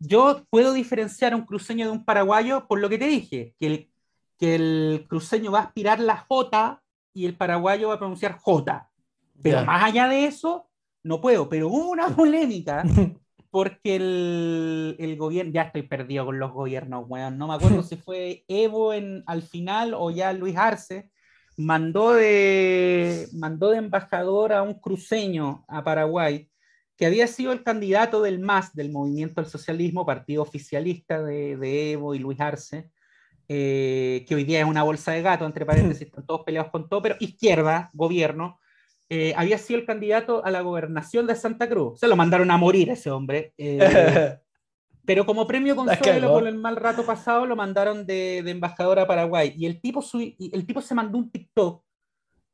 [0.00, 3.66] yo puedo diferenciar a un cruceño de un paraguayo por lo que te dije, que
[3.66, 3.90] el,
[4.38, 6.82] que el cruceño va a aspirar la J
[7.14, 8.90] y el paraguayo va a pronunciar J.
[9.42, 10.68] Pero más allá de eso,
[11.02, 11.48] no puedo.
[11.48, 12.84] Pero hubo una polémica
[13.50, 17.38] porque el, el, gobierno, ya estoy perdido con los gobiernos, weón.
[17.38, 21.10] No me acuerdo si fue Evo en, al final o ya Luis Arce,
[21.56, 26.48] mandó de, mandó de embajador a un cruceño a Paraguay
[26.96, 32.14] que había sido el candidato del MAS, del Movimiento al Socialismo, partido oficialista de, Evo
[32.14, 32.90] y Luis Arce,
[33.48, 36.88] eh, que hoy día es una bolsa de gato, entre paréntesis, están todos peleados con
[36.88, 38.58] todo, pero izquierda, gobierno,
[39.08, 42.00] eh, había sido el candidato a la gobernación de Santa Cruz.
[42.00, 43.52] Se lo mandaron a morir ese hombre.
[43.56, 43.78] Eh,
[45.04, 49.54] pero como premio consuelo por el mal rato pasado, lo mandaron de, embajador a Paraguay.
[49.56, 51.85] Y el tipo, el tipo se mandó un TikTok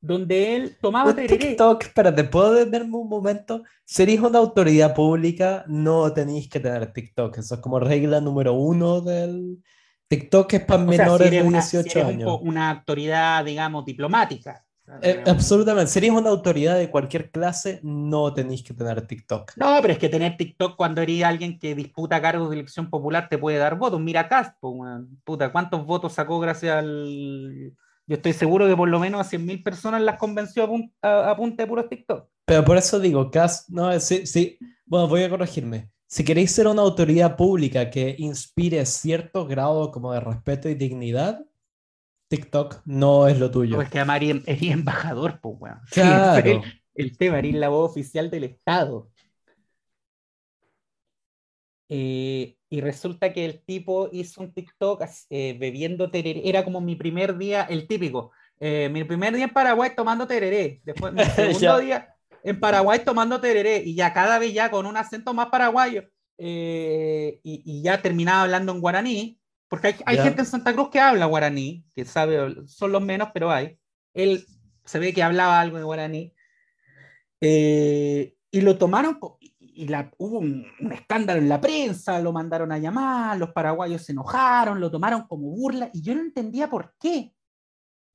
[0.02, 1.38] donde él tomaba tereré.
[1.38, 3.62] TikTok, espérate, ¿puedo detenerme un momento?
[3.84, 7.38] Si eres una autoridad pública, no tenéis que tener TikTok.
[7.38, 9.62] Eso es como regla número uno del
[10.08, 12.38] TikTok, es para menores de 18 años.
[12.42, 14.64] una autoridad, digamos, diplomática.
[15.00, 15.90] Eh, absolutamente.
[15.90, 19.52] Si eres una autoridad de cualquier clase, no tenéis que tener TikTok.
[19.56, 23.28] No, pero es que tener TikTok cuando eres alguien que disputa cargos de elección popular
[23.28, 24.00] te puede dar votos.
[24.00, 24.74] Mira Castro,
[25.24, 27.72] puta, ¿cuántos votos sacó gracias al,
[28.06, 30.68] yo estoy seguro que por lo menos a 100.000 personas las convenció
[31.02, 32.28] a, punta de puros TikTok.
[32.44, 35.90] Pero por eso digo, Cas, no, sí, sí, bueno, voy a corregirme.
[36.06, 41.46] Si queréis ser una autoridad pública que inspire cierto grado como de respeto y dignidad,
[42.28, 43.76] TikTok no es lo tuyo.
[43.76, 45.80] Pues que a Mari es embajador, pues, weón.
[45.90, 46.62] Claro.
[46.94, 49.10] el, tema, es la voz oficial del Estado.
[51.88, 56.40] Eh, y resulta que el tipo hizo un TikTok eh, bebiendo tereré.
[56.48, 58.32] Era como mi primer día, el típico.
[58.58, 60.80] Eh, mi primer día en Paraguay tomando tereré.
[60.82, 63.82] Después mi segundo día en Paraguay tomando tereré.
[63.84, 66.04] Y ya cada vez ya con un acento más paraguayo.
[66.38, 69.38] y, y, ya terminaba hablando en guaraní.
[69.68, 73.28] Porque hay, hay gente en Santa Cruz que habla guaraní, que sabe, son los menos,
[73.34, 73.78] pero hay.
[74.14, 74.46] Él
[74.86, 76.32] se ve que hablaba algo de guaraní.
[77.38, 79.18] y lo tomaron,
[79.82, 84.12] y la, hubo un, escándalo en la prensa, lo mandaron a llamar, los paraguayos se
[84.12, 87.34] enojaron, lo tomaron como burla, y yo no entendía por qué.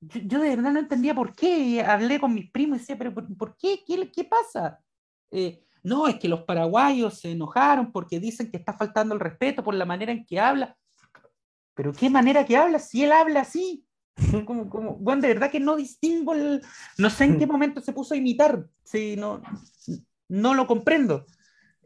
[0.00, 1.82] Yo, de verdad no entendía por qué.
[1.82, 3.84] hablé con mis primos y decía, pero ¿por, qué?
[3.86, 4.10] qué?
[4.10, 4.80] ¿Qué, pasa?
[5.30, 9.62] Eh, no, es que los paraguayos se enojaron porque dicen que está faltando el respeto
[9.62, 10.74] por la manera en que habla.
[11.74, 13.84] Pero ¿qué manera que habla si él habla así?
[14.46, 16.62] Como, como, bueno, de verdad que no distingo, el,
[16.96, 19.42] no sé en qué momento se puso a imitar, sí, no,
[20.28, 21.26] no lo comprendo.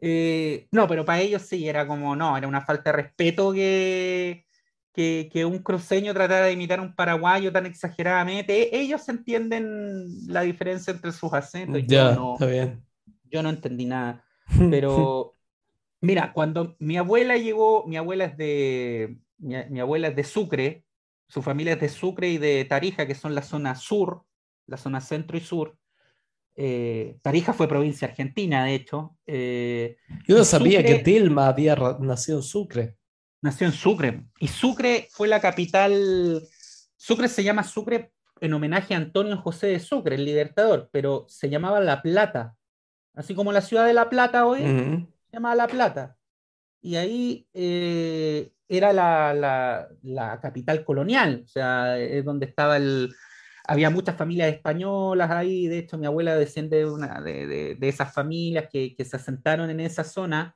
[0.05, 4.45] Eh, no, pero para ellos sí, era como, no, era una falta de respeto que,
[4.91, 8.75] que, un cruceño tratara de imitar a un paraguayo tan exageradamente.
[8.75, 11.81] E, ellos entienden la diferencia entre sus acentos.
[11.87, 12.83] Ya, yo no, está bien.
[13.31, 14.25] Yo no entendí nada.
[14.69, 15.37] Pero,
[16.01, 20.85] mira, cuando mi abuela llegó, mi abuela es de, mi, abuela es de Sucre,
[21.29, 24.25] su familia es de Sucre y de Tarija, que son la zona sur,
[24.67, 25.77] la zona centro y sur.
[26.55, 29.17] Eh, Tarija fue provincia argentina, de hecho.
[29.25, 32.97] Eh, Yo no sabía que Dilma había nacido en Sucre.
[33.41, 34.23] Nació en Sucre.
[34.39, 36.41] Y Sucre fue la capital.
[36.95, 41.49] Sucre se llama Sucre en homenaje a Antonio José de Sucre, el libertador, pero se
[41.49, 42.55] llamaba La Plata.
[43.15, 45.07] Así como la ciudad de La Plata hoy, Ujú.
[45.29, 46.17] se llamaba La Plata.
[46.81, 53.13] Y ahí eh, era la, la- la capital colonial, o sea, es donde estaba el...
[53.67, 57.89] Había muchas familias españolas ahí, de hecho mi abuela desciende de, una, de, de- de
[57.89, 60.55] esas familias que, que se asentaron en esa zona,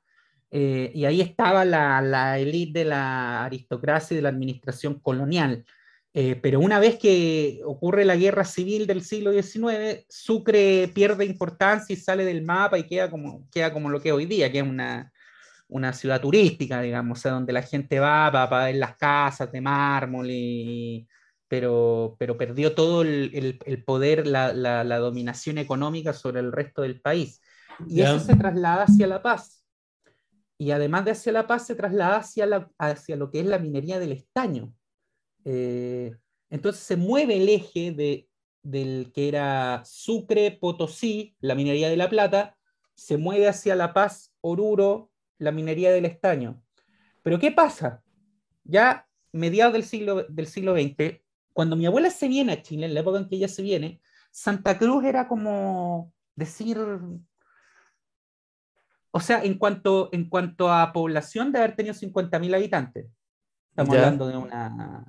[0.51, 5.65] eh, y ahí estaba la, la élite de la aristocracia y de la administración colonial.
[6.13, 11.93] Eh, pero una vez que ocurre la guerra civil del siglo XIX, Sucre pierde importancia
[11.93, 14.59] y sale del mapa y queda como, queda como lo que es hoy día, que
[14.59, 15.11] es una,
[15.67, 19.61] una ciudad turística, digamos, o sea, donde la gente va para, ver las casas de
[19.61, 21.07] mármol, y,
[21.47, 26.51] pero, pero perdió todo el, el- el poder, la, la- la dominación económica sobre el
[26.51, 27.41] resto del país.
[27.87, 29.63] Y eso se traslada hacia La Paz.
[30.57, 33.59] Y además de hacia La Paz, se traslada hacia, la, hacia lo que es la
[33.59, 34.73] minería del estaño.
[35.45, 36.13] Eh,
[36.49, 38.27] entonces se mueve el eje de,
[38.63, 42.57] del que era Sucre, Potosí, la minería de la plata,
[42.95, 46.61] se mueve hacia La Paz, Oruro, la minería del estaño.
[47.21, 48.01] Pero ¿qué pasa?
[48.63, 51.21] Ya mediados del siglo, del siglo XX,
[51.57, 53.99] cuando mi abuela se viene a Chile, en la época en que ella se viene,
[54.29, 56.77] Santa Cruz era como decir,
[59.09, 63.07] o sea, en cuanto, en cuanto a población de haber tenido 50.000 habitantes.
[63.71, 65.03] Estamos hablando de una,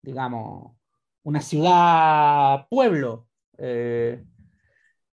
[0.00, 0.78] digamos,
[1.22, 3.28] una ciudad, pueblo.
[3.58, 4.24] eh,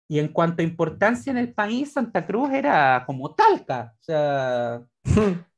[0.07, 3.93] y en cuanto a importancia en el país, Santa Cruz era como Talca.
[3.99, 4.81] O sea,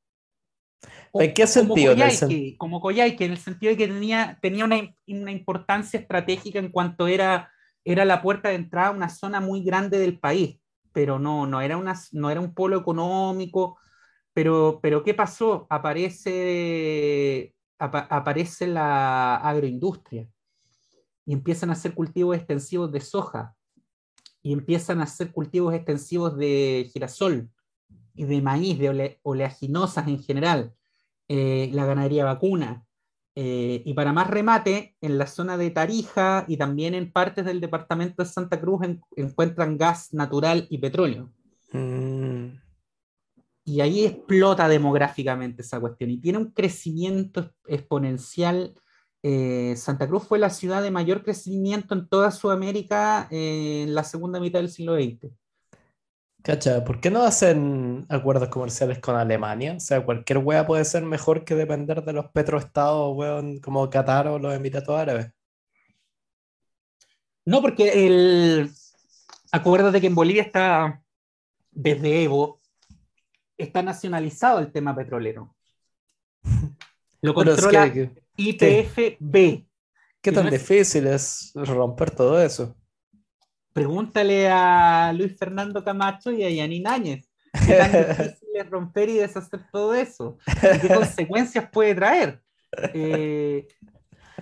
[1.21, 1.91] ¿En qué como sentido?
[1.93, 5.99] En el Coyhaique, como Coyhaique, en el sentido de que tenía, tenía una, una importancia
[5.99, 7.51] estratégica en cuanto era,
[7.84, 10.60] era la puerta de entrada a una zona muy grande del país,
[10.91, 13.78] pero no, no, era, una, no era un polo económico.
[14.34, 15.65] Pero, pero ¿qué pasó?
[15.69, 20.28] Aparece, apa- aparece la agroindustria
[21.25, 23.56] y empiezan a hacer cultivos extensivos de soja
[24.41, 27.49] y empiezan a hacer cultivos extensivos de girasol
[28.13, 30.73] y de maíz, de ole- oleaginosas en general,
[31.27, 32.83] eh, la ganadería vacuna.
[33.38, 37.59] eh, y para más remate, en la zona de Tarija y también en partes del
[37.59, 41.31] departamento de Santa Cruz en- encuentran gas natural y petróleo.
[41.73, 42.47] Mm,
[43.65, 48.73] Y ahí explota demográficamente esa cuestión y tiene un crecimiento exponencial.
[49.23, 54.03] Eh, Santa Cruz fue la ciudad de mayor crecimiento en toda Sudamérica eh, en la
[54.03, 55.31] segunda mitad del siglo XX.
[56.45, 59.73] Cacha, ¿por qué no hacen acuerdos comerciales con Alemania?
[59.77, 64.27] O sea, cualquier wea puede ser mejor que depender de los petroestados, weón, como Qatar
[64.27, 65.31] o los Emiratos Árabes.
[67.45, 68.69] No, porque el...
[69.51, 71.01] acuérdate que en Bolivia está,
[71.71, 72.62] desde Evo,
[73.58, 75.55] está nacionalizado el tema petrolero.
[77.21, 77.91] Lo controla
[78.38, 79.65] IPFB.
[80.21, 82.75] ¿Qué tan no es- difícil es romper todo eso?
[83.75, 87.29] Pregúntale a Luis Fernando Camacho y a Yanin Áñez.
[87.67, 90.38] ¿Qué tan difícil es romper y deshacer todo eso?
[90.47, 92.41] ¿Y qué consecuencias puede traer?
[92.93, 93.67] Eh,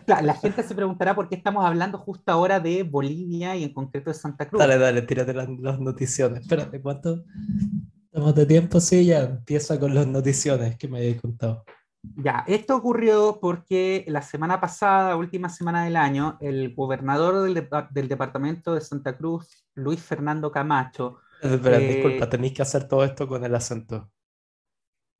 [0.05, 4.11] la gente se preguntará por qué estamos hablando justo ahora de Bolivia y en concreto
[4.11, 4.59] de Santa Cruz.
[4.59, 6.41] Dale, dale, tírate las, las noticiones.
[6.41, 7.23] Espérate, ¿cuánto
[8.05, 8.79] estamos de tiempo?
[8.79, 11.65] Sí, ya empieza con las noticiones que me habéis contado.
[12.03, 17.89] Ya, esto ocurrió porque la semana pasada, última semana del año, el gobernador del, depa-
[17.91, 23.03] del departamento de Santa Cruz, Luis Fernando Camacho, Espera, Eh, disculpa, tenéis que hacer todo
[23.03, 24.09] esto con el acento.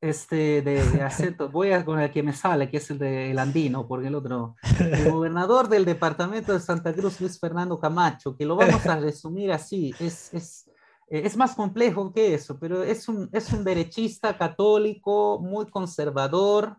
[0.00, 3.38] este de, de acento, voy a con el que me sale, que es el del
[3.38, 4.56] andino, porque el otro,
[4.90, 9.50] el gobernador del departamento de Santa Cruz, Luis Fernando Camacho, que lo vamos a resumir
[9.52, 10.73] así, es, es, eh,
[11.08, 16.76] es más complejo que eso, pero es un, es un derechista católico muy conservador,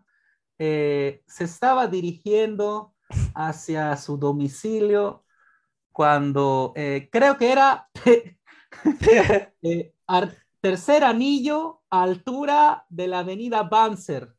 [0.58, 2.94] eh, se estaba dirigiendo
[3.34, 5.24] hacia su domicilio
[5.92, 7.88] cuando eh, creo que era
[9.62, 14.34] eh, ar- tercer anillo a altura de la avenida Banzer,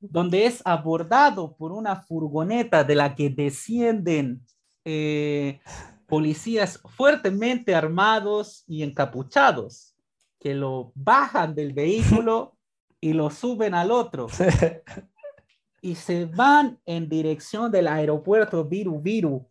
[0.00, 4.44] donde es abordado por una furgoneta de la que descienden
[4.84, 5.60] eh,
[6.12, 9.94] policías fuertemente armados y encapuchados,
[10.38, 12.58] que lo bajan del vehículo
[13.00, 14.26] y lo suben al otro
[15.80, 19.48] y se van en dirección del aeropuerto Viru Viru.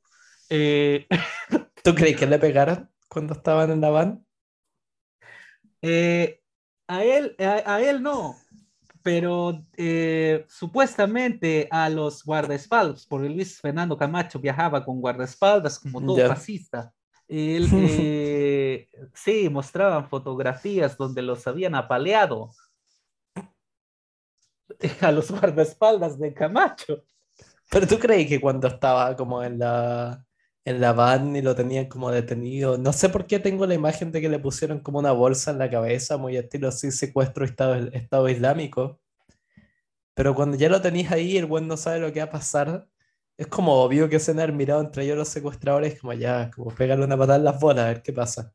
[0.52, 1.08] Eh,
[1.84, 4.24] ¿Tú crees que le pegaron cuando estaban en la van?
[5.82, 6.44] Eh,
[6.88, 8.36] a, él, a, a él no,
[9.04, 16.18] pero eh, supuestamente a los guardaespaldas, porque Luis Fernando Camacho viajaba con guardaespaldas como todo
[16.18, 16.28] Ya.
[16.28, 16.94] fascista.
[17.28, 22.52] Él, eh, sí, mostraban fotografías donde los habían apaleado.
[25.02, 27.04] a los guardaespaldas de Camacho.
[27.70, 30.26] Pero tú crees que cuando estaba como en la,
[30.66, 34.12] en la van y lo tenían como detenido, no sé por qué tengo la imagen
[34.12, 37.76] de que le pusieron como una bolsa en la cabeza, muy estilo así, secuestro Estado,
[37.94, 39.00] estado Islámico.
[40.14, 42.88] Pero cuando ya lo tenéis ahí, el buen no sabe lo que va a pasar.
[43.38, 47.06] Es como obvio que se han mirado entre ellos los secuestradores, como ya, como pegarle
[47.06, 48.54] una patada en las bolas, a ver qué pasa.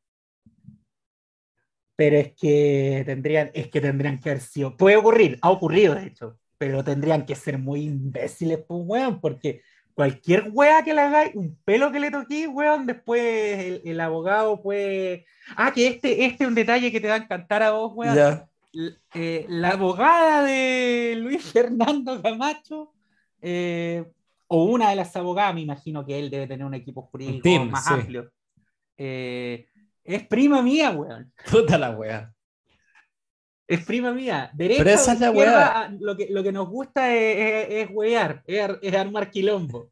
[1.97, 4.77] Pero es que tendrían, es que tendrían que haber sido.
[4.77, 9.63] Puede ocurrir, ha ocurrido de hecho, pero tendrían que ser muy imbéciles, pues, weón, porque
[9.97, 14.61] cualquier wea que le hagáis, un pelo que le toqué, weón, después el, el, abogado
[14.63, 15.25] puede.
[15.57, 18.43] Ah, que este, este es un detalle que te va a encantar a vos, weón.
[19.15, 22.93] Eh, la abogada de Luis Fernando Camacho,
[23.41, 24.05] eh,
[24.49, 27.71] o una de las abogadas, me imagino que él debe tener un equipo jurídico team,
[27.71, 27.95] más sí.
[27.95, 28.31] amplio.
[28.99, 29.67] eh,
[30.05, 31.33] es prima mía, weón.
[31.51, 32.36] Puta la wea.
[33.69, 34.51] Es prima mía.
[34.55, 35.97] Derecha Pero esa es la weá.
[36.01, 39.91] Lo que, lo que nos gusta es, es, es wear, es, es armar quilombo.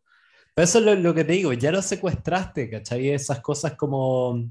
[0.55, 3.11] Pero eso es lo, lo que te digo, ya lo secuestraste, ¿cachai?
[3.11, 4.49] Esas cosas como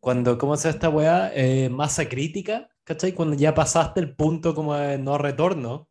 [0.00, 1.32] cuando, ¿cómo se llama esta weá?
[1.34, 3.12] Eh, masa crítica, ¿cachai?
[3.12, 5.88] Cuando ya pasaste el punto como de no retorno.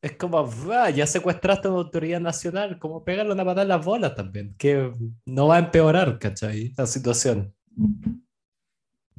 [0.00, 3.84] Es como, "Ah, ya secuestraste a una autoridad nacional, como pegarle una patada en las
[3.84, 4.92] bolas también, que
[5.26, 6.72] no va a empeorar, ¿cachai?
[6.78, 7.52] La situación.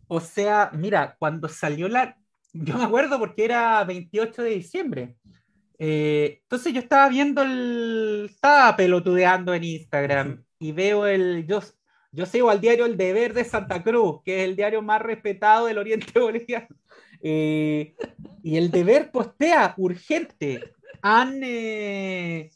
[0.08, 2.18] O sea, mira, cuando salió la.
[2.54, 5.16] Yo me acuerdo porque era 28 de diciembre.
[5.80, 8.28] Eh, entonces yo estaba viendo el.
[8.30, 11.46] Estaba pelotudeando en Instagram y veo el.
[11.48, 11.62] Yo,
[12.12, 15.66] yo sigo al diario El Deber de Santa Cruz, que es el diario más respetado
[15.68, 16.68] del Oriente Boliviano.
[17.24, 17.94] Eh,
[18.42, 20.74] y el Deber postea urgente.
[21.04, 21.40] Han.
[21.44, 22.50] eh,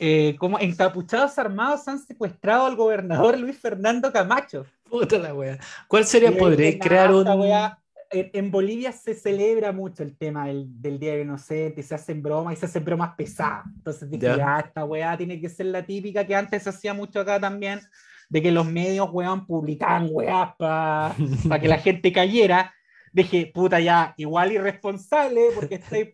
[0.00, 4.64] eh, como encapuchados armados han secuestrado al gobernador Luis Fernando Camacho.
[4.88, 5.58] Puta la wea.
[5.88, 6.30] ¿Cuál sería?
[6.30, 7.26] Y ahí ¿Podría de crear un...
[7.28, 7.78] weá,
[8.10, 12.54] en, Bolivia se celebra mucho el tema del, del Día del Inocente, se hacen bromas
[12.54, 13.64] y se hacen bromas pesadas.
[13.76, 14.36] Entonces dije, Ya.
[14.36, 17.80] ya, esta weá tiene que ser la típica que antes se hacía mucho acá también,
[18.28, 21.14] de que los medios, weón, publicaban weás para
[21.60, 22.74] que la gente cayera.
[23.12, 26.08] Dije, puta, ya, igual irresponsable, porque estáis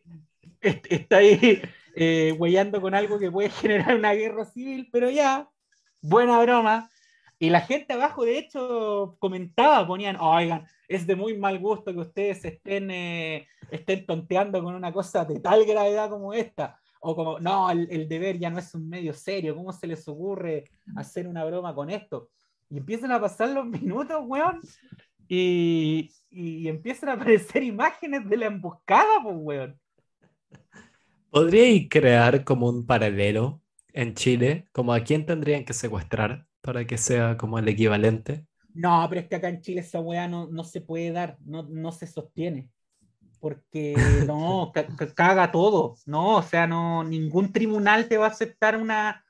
[0.60, 1.60] est- estáis,
[1.96, 5.48] eh, weyando con algo que puede generar una guerra civil, pero ya,
[6.00, 6.88] buena broma.
[7.38, 12.00] Y la gente abajo, de hecho, comentaba, ponían, oigan, es de muy mal gusto que
[12.00, 16.78] ustedes estén, eh, estén tonteando con una cosa de tal gravedad como esta.
[17.00, 20.06] O como, no, el, el deber ya no es un medio serio, ¿cómo se les
[20.08, 20.64] ocurre
[20.96, 22.30] hacer una broma con esto?
[22.70, 24.60] Y empiezan a pasar los minutos, weón,
[25.28, 29.80] y, y empiezan a aparecer imágenes de la emboscada, pues, weón.
[31.30, 33.60] ¿Podríais crear como un paralelo
[33.92, 34.68] en Chile?
[34.72, 38.46] Como a quién tendrían que secuestrar para que sea como el equivalente.
[38.72, 41.62] No, pero es que acá en Chile esa weá no, no se puede dar, no,
[41.64, 42.70] no se sostiene.
[43.38, 43.94] Porque
[44.26, 45.96] no, ca- ca- caga todo.
[46.06, 49.22] No, o sea, no, ningún tribunal te va a aceptar una.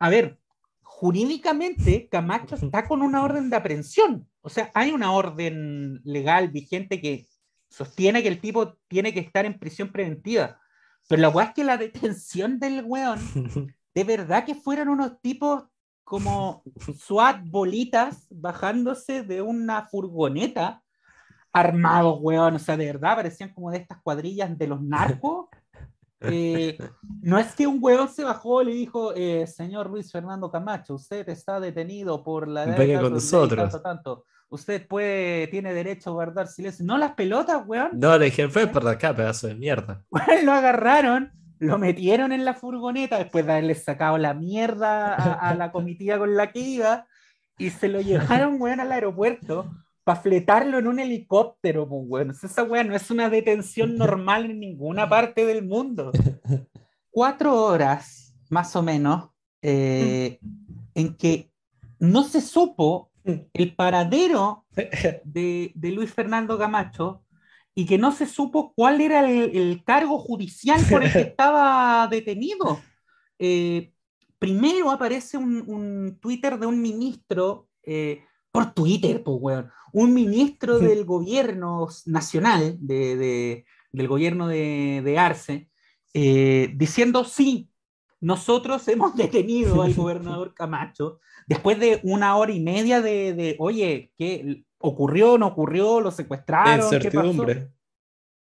[0.00, 0.40] A ver,
[0.82, 4.28] jurídicamente Camacho está con una orden de aprehensión.
[4.40, 7.26] O sea, hay una orden legal vigente que
[7.68, 10.58] sostiene que el tipo tiene que estar en prisión preventiva.
[11.08, 13.18] Pero la weá es que la detención del weón
[13.94, 15.64] de verdad que fueron unos tipos
[16.04, 16.62] como
[16.98, 20.82] SWAT bolitas bajándose de una furgoneta
[21.52, 22.56] armados, weón.
[22.56, 25.46] O sea, de verdad parecían como de estas cuadrillas de los narcos.
[26.24, 26.78] Eh,
[27.20, 30.94] no es que un weón se bajó y le dijo, eh, señor Luis Fernando Camacho,
[30.94, 33.58] usted está detenido por la Venga con nosotros.
[33.58, 34.24] tanto, tanto.
[34.48, 36.84] Usted puede, tiene derecho a guardar silencio.
[36.84, 37.90] No las pelotas, weón.
[37.94, 40.04] No, le dije, fue por acá, pedazo de mierda.
[40.10, 41.32] Weón, lo agarraron,
[41.62, 46.18] lo metieron en la furgoneta después de haberle sacado la mierda a, a la comitiva
[46.18, 47.06] con la que iba
[47.56, 49.70] y se lo llevaron, weón, al aeropuerto
[50.02, 52.30] para fletarlo en un helicóptero, pues, weón.
[52.30, 56.10] Esa weón no es una detención normal en ninguna parte del mundo.
[57.10, 59.30] Cuatro horas, más o menos,
[59.62, 60.40] eh,
[60.96, 61.52] en que
[62.00, 64.66] no se supo el paradero
[65.24, 67.22] de, de Luis Fernando Camacho
[67.74, 72.06] y que no se supo cuál era el, el cargo judicial por el que estaba
[72.08, 72.80] detenido.
[73.38, 73.92] Eh,
[74.38, 80.78] primero aparece un, un Twitter de un ministro, eh, por Twitter, pues, weón, un ministro
[80.78, 85.68] del gobierno nacional, de, de- del gobierno de, de Arce,
[86.14, 87.68] eh, diciendo, sí,
[88.20, 94.12] nosotros hemos detenido al gobernador Camacho después de una hora y media de, de, oye,
[94.16, 96.88] ¿qué ocurrió, no ocurrió, lo secuestraron?
[96.90, 96.96] ¿qué pasó?".
[96.96, 97.72] Incertidumbre.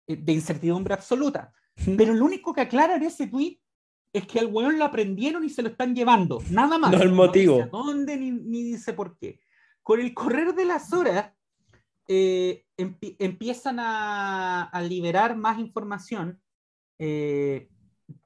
[0.07, 1.53] Eh, de incertidumbre absoluta.
[1.97, 3.59] Pero lo único que aclara en ese tweet
[4.13, 6.41] es que al weón lo aprendieron y se lo están llevando.
[6.51, 6.93] Nada más.
[6.93, 7.55] No el motivo.
[7.57, 9.41] dice a dónde ni, ni dice por qué.
[9.83, 11.33] Con el correr de las horas,
[12.07, 16.41] eh, empie- empiezan a, a liberar más información
[16.99, 17.69] eh,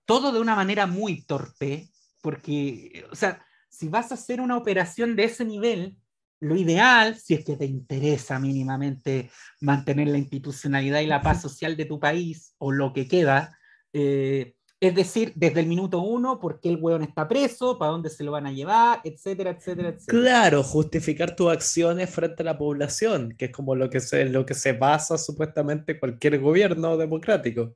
[0.04, 1.88] todo de una manera muy torpe,
[2.20, 5.96] porque, o sea, si vas a hacer una operación de ese nivel,
[6.40, 9.30] lo ideal, si es que te interesa mínimamente
[9.60, 13.58] mantener la institucionalidad y la paz social de tu país o lo que queda,
[13.92, 18.10] eh, es decir, desde el minuto uno, por qué el hueón está preso, para dónde
[18.10, 20.20] se lo van a llevar, etcétera, etcétera, etcétera.
[20.20, 24.46] Claro, justificar tus acciones frente a la población, que es como lo que se, lo
[24.46, 27.74] que se basa supuestamente cualquier gobierno democrático.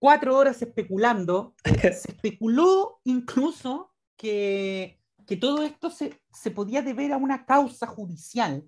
[0.00, 4.99] Cuatro horas especulando, se especuló incluso que,
[5.30, 8.64] que todo esto se, se podía deber a una causa judicial.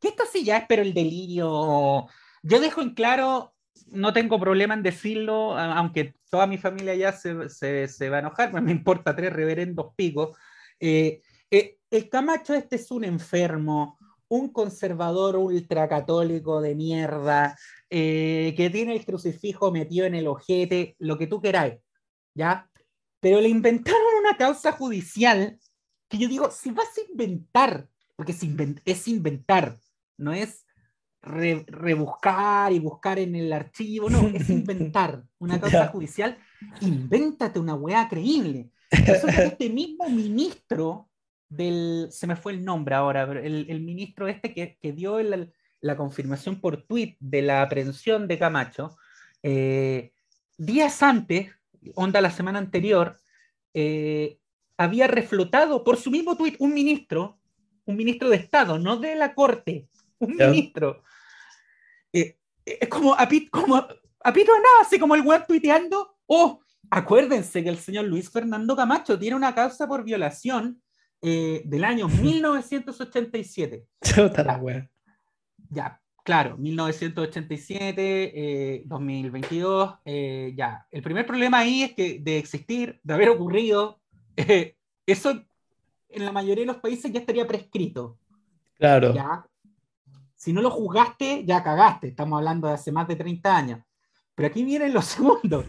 [0.00, 2.06] Que esto sí ya es, pero el delirio.
[2.44, 3.56] Yo dejo en claro
[3.88, 8.20] no tengo problema en decirlo, aunque toda mi familia ya se, se, se va a
[8.20, 10.36] enojar, pues me importa tres reverendos picos.
[10.78, 13.98] Eh, eh, el Camacho este es un enfermo,
[14.28, 17.58] un conservador ultracatólico de mierda,
[17.90, 21.74] eh, que tiene el crucifijo metido en el ojete, lo que tú queráis,
[22.32, 22.70] ¿ya?
[23.18, 25.58] Pero le inventaron una causa judicial
[26.08, 29.78] que yo digo, si vas a inventar, porque es, invent es inventar,
[30.16, 30.64] no es
[31.22, 36.38] rebuscar y buscar en el archivo, no, es inventar una causa judicial,
[36.80, 38.70] invéntate una weá creíble.
[38.90, 41.10] este mismo ministro
[41.48, 45.18] del, se me fue el nombre ahora, pero el, ministro este que, que dio
[45.80, 48.96] la confirmación por tweet de la aprehensión de Camacho,
[49.42, 50.12] eh,
[50.56, 51.50] días antes,
[51.94, 53.18] onda la semana anterior,
[53.74, 54.38] eh,
[54.76, 57.38] había reflotado por su mismo tweet un ministro,
[57.84, 61.02] un ministro de Estado, no de la Corte, un ministro,
[62.12, 66.16] eh, es como a, Pito, como a Pito de nada, así como el web tuiteando,
[66.26, 66.60] oh,
[66.90, 70.82] acuérdense que el señor Luis Fernando Camacho tiene una causa por violación
[71.22, 73.86] eh, del año 1987.
[74.44, 74.88] la web.
[75.68, 80.86] Ya, claro, 1987, 2022, eh, ya.
[80.90, 84.00] El primer problema ahí es que de existir, de haber ocurrido,
[85.06, 85.42] eso
[86.08, 88.18] en la mayoría de los países ya estaría prescrito.
[88.78, 89.14] Claro.
[89.14, 89.46] ¿ya?
[90.34, 92.08] Si no lo juzgaste, ya cagaste.
[92.08, 93.80] Estamos hablando de hace más de 30 años.
[94.34, 95.66] Pero aquí vienen los segundos.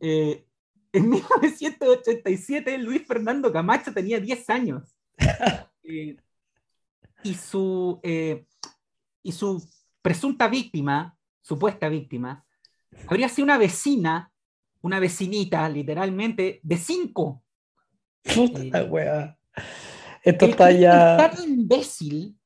[0.00, 0.46] Eh,
[0.92, 4.82] en 1987, Luis Fernando Camacho tenía 10 años.
[5.88, 6.16] Eh,
[7.22, 8.44] y, su, eh,
[9.22, 9.64] y su
[10.02, 12.44] presunta víctima, supuesta víctima,
[13.06, 14.32] habría sido una vecina,
[14.80, 17.44] una vecinita, literalmente, de 5.
[18.34, 19.38] Puta wea.
[20.22, 21.16] Esto está ya.
[21.16, 22.36] tan imbécil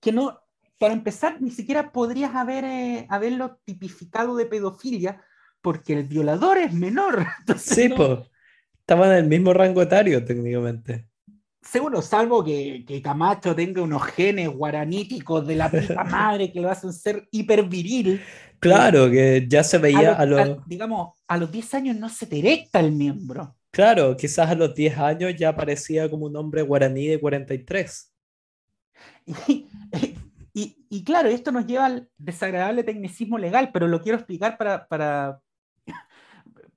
[0.00, 0.38] que no,
[0.78, 5.22] para empezar, ni siquiera podrías haber, eh, haberlo tipificado de pedofilia
[5.60, 7.24] porque el violador es menor.
[7.56, 8.18] sí, pues.
[8.80, 11.06] Estaba en el mismo rango etario técnicamente.
[11.62, 16.68] Seguro, salvo que, que, Camacho tenga unos genes guaraníticos de la puta madre que lo
[16.68, 18.20] hacen ser hiperviril.
[18.58, 20.66] Claro, que ya se veía a, los...
[20.66, 23.56] digamos, a los 10 años no se te erecta el miembro.
[23.72, 28.12] Claro, quizás a los 10 años ya parecía como un hombre guaraní de 43.
[30.54, 34.86] Y, y, claro, esto nos lleva al desagradable tecnicismo legal, pero lo quiero explicar para,
[34.86, 35.40] para,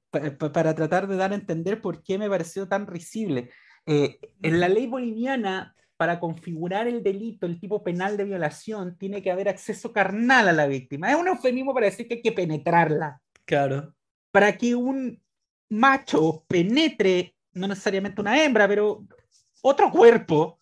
[0.10, 3.50] para, tratar de dar a entender por qué me pareció tan risible.
[3.86, 9.22] Eh, en la ley boliviana, para configurar el delito, el tipo penal de violación, tiene
[9.22, 11.12] que haber acceso carnal a la víctima.
[11.12, 13.22] Es un eufemismo para decir que hay que penetrarla.
[13.43, 13.93] Claro.
[14.32, 15.22] Para que un
[15.70, 19.05] macho penetre, no necesariamente una hembra, pero
[19.61, 20.59] otro cuerpo,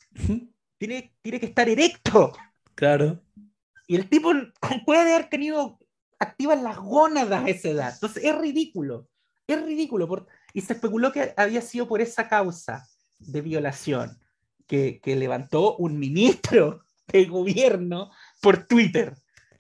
[0.78, 2.34] tiene, tiene que estar erecto.
[2.76, 3.22] Claro.
[3.88, 4.32] Y el tipo
[4.86, 5.80] puede haber tenido
[6.20, 7.94] activas las gónadas a esa edad.
[7.94, 9.08] Entonces es ridículo.
[9.48, 10.08] Es ridículo.
[10.08, 10.28] Por...
[10.54, 12.88] Y se especuló que había sido por esa causa
[13.20, 14.20] de violación
[14.68, 19.16] que, que levantó un ministro del gobierno por Twitter.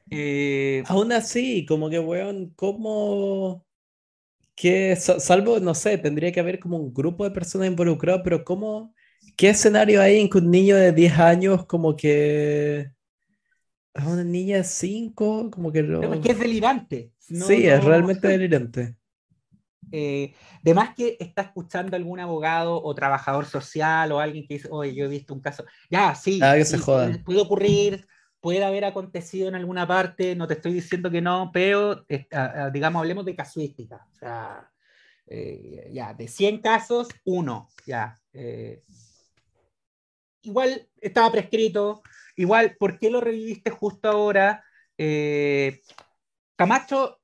[0.09, 0.83] Eh...
[0.87, 3.65] Aún así, como que, weón, ¿cómo...?
[4.55, 8.93] Que, salvo, no sé, tendría que haber como un grupo de personas involucradas, pero ¿cómo?
[9.35, 12.91] ¿Qué escenario hay en que un niño de 10 años como que
[13.95, 16.13] a una niña de 5, como que lo...
[16.13, 17.11] Es que es delirante.
[17.19, 18.95] sí, es realmente delirante.
[19.91, 20.33] Eh,
[20.63, 24.95] de más que está escuchando algún abogado o trabajador social o alguien que dice, oye,
[24.95, 25.65] yo he visto un caso.
[25.89, 26.39] Ya, sí.
[26.41, 27.11] Ah, que se joda.
[27.23, 28.07] Puede ocurrir,
[28.43, 32.05] puede haber acontecido en alguna parte, no te estoy diciendo que no, pero
[32.73, 34.05] digamos, hablemos de casuística.
[34.11, 34.69] O sea,
[35.25, 38.19] eh, ya, de 100 casos, uno, ya.
[38.33, 38.83] Eh,
[40.41, 42.03] igual estaba prescrito,
[42.35, 44.63] Igual, ¿por qué lo reviviste justo ahora?
[44.97, 45.81] Eh,
[46.55, 47.19] Camacho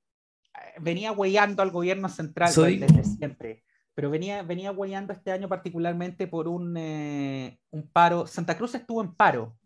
[0.53, 3.63] eh, venía huellando al gobierno central desde siempre,
[3.93, 4.74] pero venía, venía
[5.11, 8.28] este año particularmente por un, eh, un paro.
[8.28, 9.57] Santa Cruz estuvo en paro.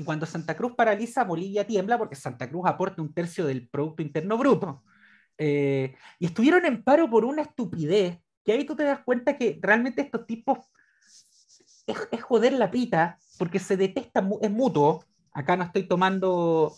[0.00, 4.00] Y cuando Santa Cruz paraliza, Bolivia tiembla porque Santa Cruz aporta un tercio del Producto
[4.00, 4.82] Interno Bruto.
[5.36, 9.58] eh, y estuvieron en paro por una estupidez, que ahí tú te das cuenta que
[9.60, 10.58] realmente estos tipos
[11.86, 15.04] es, joder la pita, porque se detesta, es mutuo.
[15.32, 16.74] Acá no estoy tomando,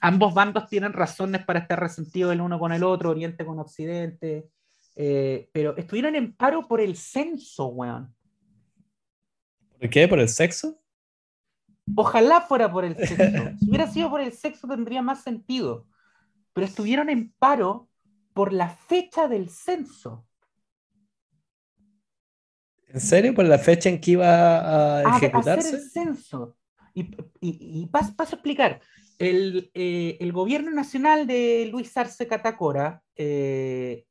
[0.00, 4.48] ambos bandos tienen razones para estar resentidos el uno con el otro, Oriente con Occidente,
[4.96, 8.14] eh, pero estuvieron en paro por el censo, weón.
[9.78, 10.08] ¿Por qué?
[10.08, 10.81] ¿Por el sexo?
[11.94, 13.14] Ojalá fuera por el sexo.
[13.58, 15.86] Si hubiera sido por el sexo tendría más sentido.
[16.52, 17.88] Pero estuvieron en paro
[18.34, 20.26] por la fecha del censo.
[22.88, 23.34] ¿En serio?
[23.34, 25.50] ¿Por la fecha en que iba a ejecutarse?
[25.50, 26.56] A hacer el censo.
[26.94, 28.80] Y, paso, a explicar.
[29.18, 34.04] Eh, el, gobierno nacional de Luis Arce Catacora, eh,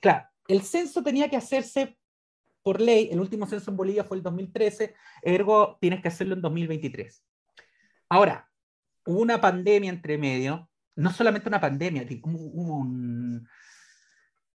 [0.00, 1.96] claro, el censo tenía que hacerse
[2.62, 6.42] por ley, el último censo en Bolivia fue el 2013, ergo tienes que hacerlo en
[6.42, 7.24] 2023.
[8.08, 8.48] Ahora,
[9.06, 13.48] hubo una pandemia entre medio, no solamente una pandemia, hubo un,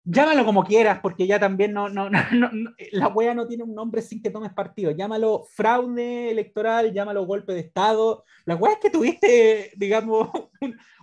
[0.06, 2.52] llámalo como quieras, porque ya también no, no, no,
[2.92, 4.92] la wea no tiene un nombre sin que tomes partido.
[4.92, 8.24] Llámalo fraude electoral, llámalo golpe de Estado.
[8.46, 10.30] La wea es que tuviste, digamos,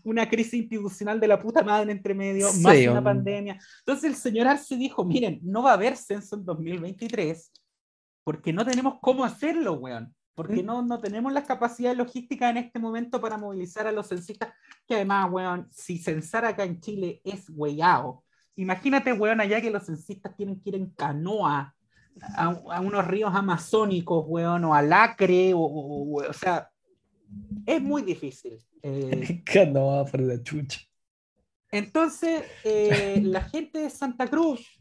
[0.05, 3.59] una crisis institucional de la puta madre entre medio, más una pandemia.
[3.81, 7.53] Entonces el señor Arce dijo, miren, no va a haber censo en 2023
[8.25, 10.15] porque no tenemos cómo hacerlo, weón.
[10.35, 14.55] Porque no, no tenemos la capacidad logística en este momento para movilizar a los censistas,
[14.87, 18.25] que además, weón, si censar acá en Chile es weyao
[18.61, 21.75] Imagínate, weón, allá que los censistas tienen que ir en canoa
[22.37, 26.71] a, unos ríos amazónicos, weón, o al Acre, o, o, sea,
[27.65, 28.59] es muy difícil.
[28.83, 30.81] Eh, canoa por la chucha.
[31.71, 34.79] Entonces, eh, la gente de Santa Cruz,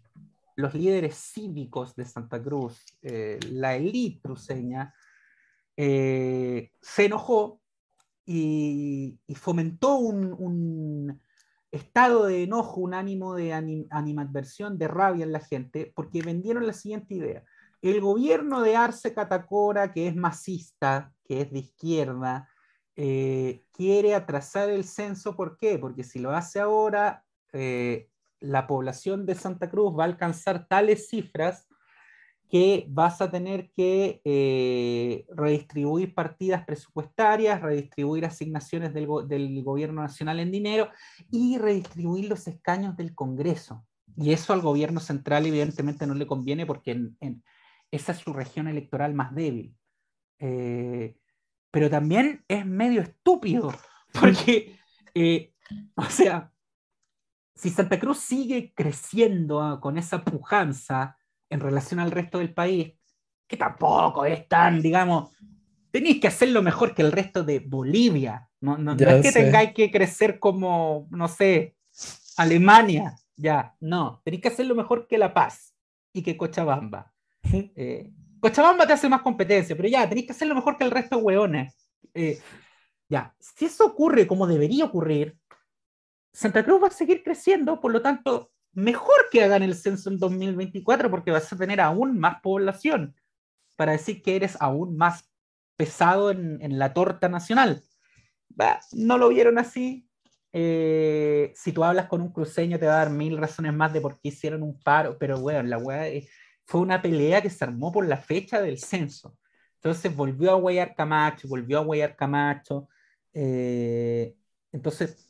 [0.57, 4.93] los líderes cívicos de Santa Cruz, eh, la élite cruceña,
[5.77, 7.61] se enojó
[8.25, 11.21] y, fomentó un,
[11.71, 16.73] estado de enojo, un ánimo de animadversión, de rabia en la gente, porque vendieron la
[16.73, 17.43] siguiente idea.
[17.81, 22.49] El gobierno de Arce Catacora, que es masista, que es de izquierda,
[22.95, 25.35] eh, quiere atrasar el censo.
[25.35, 25.79] ¿Por qué?
[25.79, 28.09] Porque si lo hace ahora, eh,
[28.41, 31.68] la población de Santa Cruz va a alcanzar tales cifras
[32.49, 39.05] que vas a tener que eh, redistribuir partidas presupuestarias, redistribuir asignaciones del,
[39.63, 40.89] gobierno nacional en dinero
[41.29, 43.85] y redistribuir los escaños del Congreso.
[44.17, 46.99] Y eso al gobierno central evidentemente no le conviene porque
[47.91, 49.75] esa es su región electoral más débil.
[50.39, 51.15] Eh,
[51.69, 53.71] pero también es medio estúpido,
[54.19, 54.75] porque,
[55.13, 55.53] eh,
[55.95, 56.51] o sea,
[57.53, 61.18] si Santa Cruz sigue creciendo ah, con esa pujanza,
[61.49, 62.93] en relación al resto del país,
[63.47, 65.31] que tampoco es tan, digamos,
[65.91, 68.49] tenéis que hacerlo mejor que el resto de Bolivia.
[68.61, 71.75] No, no, es que tengáis que crecer como, no sé,
[72.37, 75.73] Alemania, ya, no, tenéis que hacerlo mejor que La Paz
[76.13, 77.13] y que Cochabamba.
[77.75, 81.17] Eh, Cochabamba te hace más competencia, pero ya, tenéis que hacerlo mejor que el resto
[81.17, 81.75] de hueones.
[82.13, 82.39] Eh,
[83.09, 85.37] ya, si eso ocurre como debería ocurrir,
[86.31, 88.51] Santa Cruz va a seguir creciendo, por lo tanto,
[88.83, 93.15] mejor que hagan el censo en 2024 porque vas a tener aún más población
[93.75, 95.29] para decir que eres aún más
[95.75, 97.83] pesado en, la torta nacional.
[98.93, 100.05] no lo vieron así.
[100.51, 104.01] Eh, si tú hablas con un cruceño te va a dar mil razones más de
[104.01, 106.07] por qué hicieron un paro, pero bueno, la weá
[106.65, 109.37] fue una pelea que se armó por la fecha del censo.
[109.75, 112.89] Entonces volvió a huear Camacho, volvió a huear Camacho.
[113.33, 114.35] Eh,
[114.71, 115.28] entonces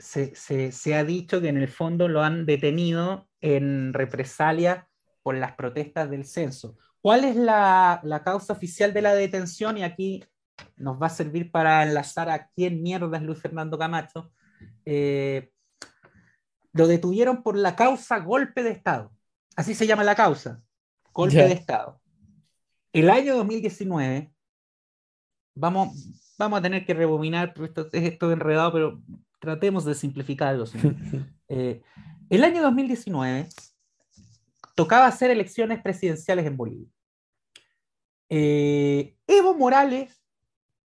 [0.00, 4.88] se, ha dicho que en el fondo lo han detenido en represalia
[5.22, 6.76] por las protestas del censo.
[7.00, 9.78] ¿Cuál es la, causa oficial de la detención?
[9.78, 10.24] Y aquí
[10.76, 14.32] nos va a servir para enlazar a quién mierda es Luis Fernando Camacho.
[14.84, 15.50] Eh,
[16.72, 19.12] lo detuvieron por la causa golpe de Estado.
[19.56, 20.62] Así se llama la causa,
[21.12, 22.00] golpe de Estado.
[22.92, 24.32] El año 2019,
[25.54, 29.02] vamos, vamos a tener que rebobinar, esto, esto enredado, pero
[29.40, 30.64] tratemos de simplificarlo.
[31.52, 31.82] Eh,
[32.28, 33.48] el año 2019
[34.76, 36.86] tocaba hacer elecciones presidenciales en Bolivia.
[38.28, 40.22] Eh, Evo Morales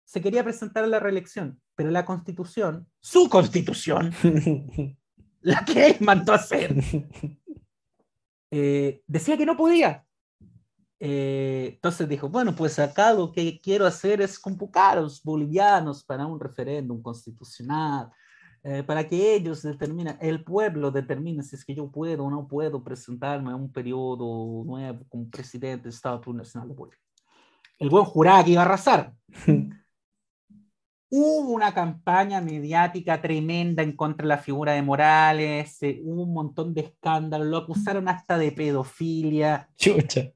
[0.07, 4.15] se quería presentar a la reelección, pero la constitución, su constitución,
[5.43, 6.75] la que él mandó a hacer,
[8.51, 10.07] eh, decía que no podía.
[10.99, 16.25] entonces dijo, bueno, pues acá lo que quiero hacer es convocar a los bolivianos para
[16.25, 18.11] un referéndum constitucional
[18.69, 22.49] eh, para que ellos determinen, el pueblo determine si es que yo puedo o no
[22.49, 26.99] puedo presentarme a un periodo nuevo como presidente del Estado Plurinacional de Bolivia.
[27.79, 29.15] El buen juraba que iba a arrasar.
[31.09, 36.75] hubo una campaña mediática tremenda en contra de la figura de Morales, hubo un montón
[36.75, 39.69] de escándalos, lo acusaron hasta de pedofilia.
[39.77, 40.33] Chucha.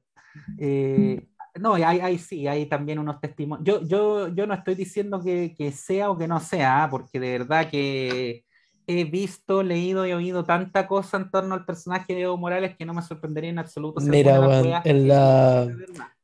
[0.57, 1.27] Eh,
[1.59, 3.65] no, hay, sí, hay también unos testimonios.
[3.65, 7.39] Yo, yo, yo no estoy diciendo que, que sea o que no sea, porque de
[7.39, 8.43] verdad que
[8.87, 12.85] he visto, leído y oído tanta cosa en torno al personaje de Evo Morales que
[12.85, 14.01] no me sorprendería en absoluto.
[14.01, 14.35] Mira,
[14.83, 15.67] en la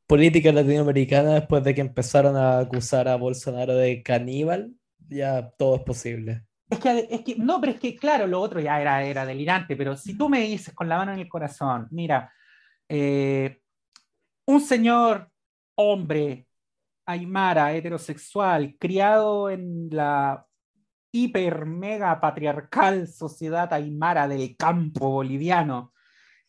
[0.06, 4.72] política latinoamericana, después de que empezaron a acusar a Bolsonaro de caníbal,
[5.08, 6.44] ya todo es posible.
[6.70, 9.74] Es que, es que, no, pero es que, claro, lo otro ya era, era delirante,
[9.76, 12.30] pero si tú me dices con la mano en el corazón, mira,
[12.88, 13.60] eh,
[14.48, 15.30] un señor
[15.74, 16.48] hombre,
[17.04, 20.46] aymara, heterosexual, criado en la
[21.12, 25.92] hiper mega patriarcal sociedad aymara del campo boliviano,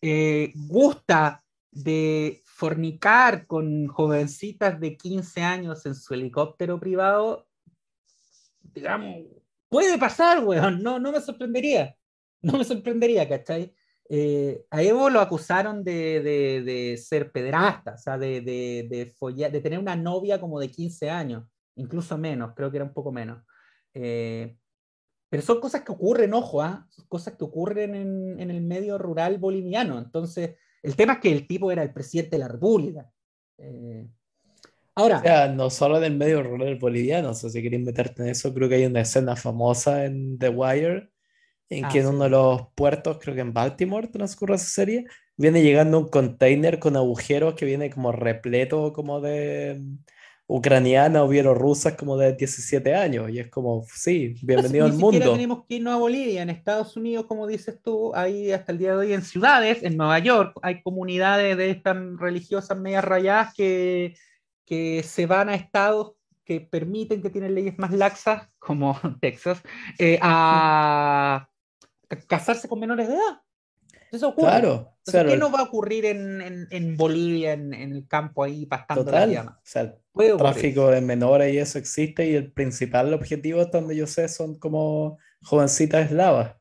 [0.02, 7.50] eh, gusta de fornicar con jovencitas de 15 años en su helicóptero privado,
[8.62, 9.26] digamos,
[9.68, 11.98] puede pasar, weón, no, no me sorprendería,
[12.42, 13.76] no me sorprendería, ¿cachai?
[14.12, 19.14] Eh, a Evo lo acusaron de, de, ser pederasta, o sea, de, de,
[19.52, 21.46] de tener una novia como de 15 años,
[21.76, 23.44] incluso menos, creo que era un poco menos.
[23.94, 24.58] Eh,
[25.30, 26.88] pero son cosas que ocurren, ojo, ¿ah?
[27.08, 30.00] cosas que ocurren en, en, el medio rural boliviano.
[30.00, 33.12] Entonces, el tema es que el tipo era el presidente de la República.
[33.60, 34.08] Eh,
[34.96, 35.20] ahora.
[35.20, 38.30] O sea, no solo en el medio rural boliviano, o sea, si queréis meterte en
[38.30, 41.12] eso, creo que hay una escena famosa en The Wire,
[41.70, 45.06] en ah, que en uno de los puertos, creo que en Baltimore transcurre esa serie,
[45.38, 49.82] viene llegando un container con agujeros que viene como repleto como de
[50.48, 53.30] ucraniana o bielorrusa como de 17 años.
[53.30, 55.32] Y es como, sí, bienvenido al mundo.
[55.32, 56.42] tenemos que irnos a Bolivia.
[56.42, 59.96] En Estados Unidos, como dices tú, hay hasta el día de hoy en ciudades, en
[59.96, 64.16] Nueva York, hay comunidades de estas religiosas medias rayadas que,
[64.66, 66.14] que se van a estados
[66.44, 69.62] que permiten que tienen leyes más laxas, como Texas,
[70.00, 71.48] eh, a
[72.28, 73.42] casarse con menores de edad.
[74.12, 74.48] Eso ocurre.
[74.48, 79.06] Claro, ¿Qué no va a ocurrir en, en, Bolivia, en, en, el campo ahí, pastando
[79.06, 79.34] Total.
[79.34, 83.80] la O sea, el tráfico de menores y eso existe y el principal objetivo, hasta
[83.80, 86.56] donde yo sé, son como jovencitas eslavas.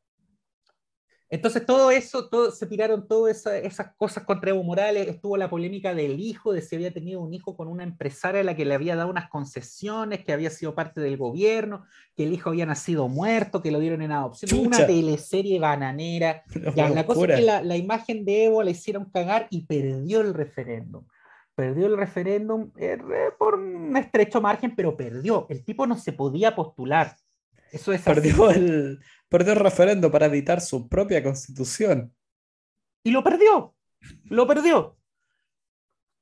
[1.30, 5.94] Entonces todo eso, todo, se tiraron todas esas cosas contra Evo Morales, estuvo la polémica
[5.94, 8.74] del hijo, de si había tenido un hijo con una empresaria a la que le
[8.74, 11.84] había dado unas concesiones, que había sido parte del gobierno,
[12.16, 16.44] que el hijo había nacido muerto, que lo dieron en adopción, una teleserie bananera.
[16.74, 20.32] la cosa es que la, la, imagen de Evo la hicieron cagar y perdió el
[20.32, 21.04] referéndum.
[21.54, 22.96] Perdió el referéndum eh,
[23.38, 25.46] por un estrecho margen, pero perdió.
[25.50, 27.16] El tipo no se podía postular.
[27.70, 32.14] Eso es perdió el, perdió el referendo para editar su propia constitución.
[33.02, 33.74] Y lo perdió,
[34.24, 34.96] lo perdió.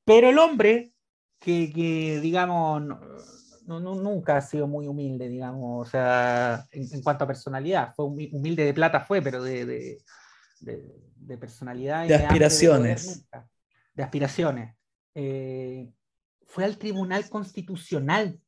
[0.05, 0.93] Pero el hombre,
[1.41, 2.83] que, que digamos,
[3.67, 8.65] no, nunca ha sido muy humilde, digamos, o sea, en, cuanto a personalidad, fue humilde
[8.65, 9.99] de plata, fue, pero de, de,
[10.61, 12.07] de, personalidad.
[12.07, 13.27] de aspiraciones.
[13.95, 14.77] De, aspiraciones.
[15.15, 15.91] Eh,
[16.47, 18.39] fue al Tribunal Constitucional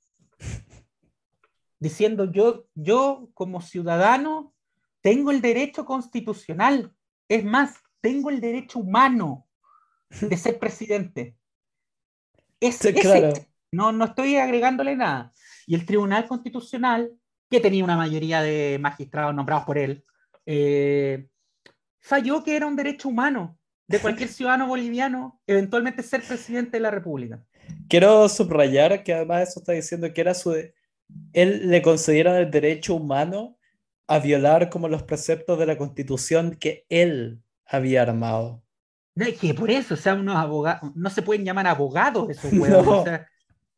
[1.79, 4.55] diciendo yo, yo como ciudadano
[5.01, 6.93] tengo el derecho constitucional,
[7.29, 9.47] es más, tengo el derecho humano
[10.20, 11.37] de ser presidente.
[12.61, 13.33] Es, claro.
[13.70, 15.33] no, no estoy agregándole nada.
[15.66, 17.12] Y el Tribunal Constitucional,
[17.49, 20.05] que tenía una mayoría de magistrados nombrados por él,
[20.47, 21.29] eh,
[22.01, 26.91] falló que era un derecho humano de cualquier ciudadano boliviano eventualmente ser presidente de la
[26.91, 27.45] República.
[27.89, 30.55] Quiero subrayar que además eso está diciendo que era su,
[31.33, 33.59] él le concedieron el derecho humano
[34.07, 38.63] a violar como los preceptos de la constitución que él había armado.
[39.41, 43.09] que por eso, o sea, unos abogados, no se pueden llamar abogados esos huevos.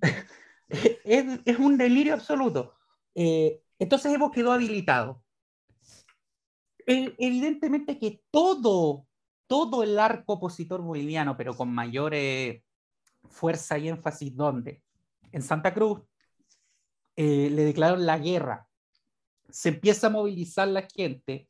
[0.69, 2.75] es, un delirio absoluto.
[3.15, 5.23] Eh, entonces Evo quedó habilitado.
[6.87, 9.07] evidentemente que todo,
[9.47, 12.63] todo el arco opositor boliviano, pero con mayor eh,
[13.29, 14.83] fuerza y énfasis, ¿dónde?
[15.33, 16.01] En Santa Cruz,
[17.23, 18.67] eh, le declararon la guerra.
[19.51, 21.49] Se empieza a movilizar la gente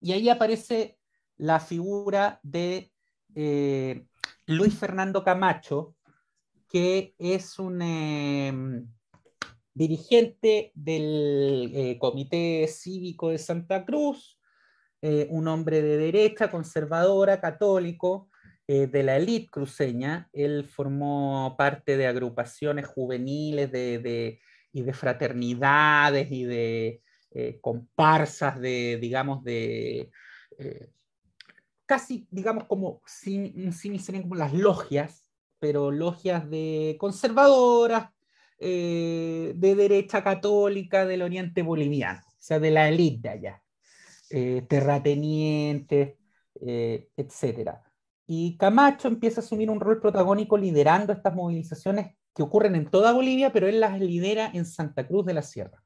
[0.00, 0.98] y ahí aparece
[1.36, 2.90] la figura de
[3.36, 4.04] eh,
[4.46, 5.94] Luis Fernando Camacho,
[6.68, 8.88] que es un em,
[9.72, 14.40] dirigente del eh, Comité Cívico de Santa Cruz,
[15.30, 18.30] un hombre de derecha, conservadora, católico,
[18.68, 20.28] de la élite cruceña.
[20.32, 24.38] Él formó parte de agrupaciones juveniles de
[24.72, 30.10] y de fraternidades y de eh, comparsas de, digamos, de
[30.58, 30.90] eh,
[31.86, 33.52] casi, digamos, como, sí,
[33.98, 38.10] serían como las logias, pero logias de conservadoras,
[38.58, 43.62] eh, de derecha católica del oriente boliviano, o sea, de la élite allá,
[44.68, 46.16] terratenientes,
[46.64, 47.80] eh, etc.
[48.26, 53.12] Y Camacho empieza a asumir un rol protagónico liderando estas movilizaciones que ocurren en toda
[53.12, 55.82] Bolivia, pero él las lidera en Santa Cruz de la Sierra,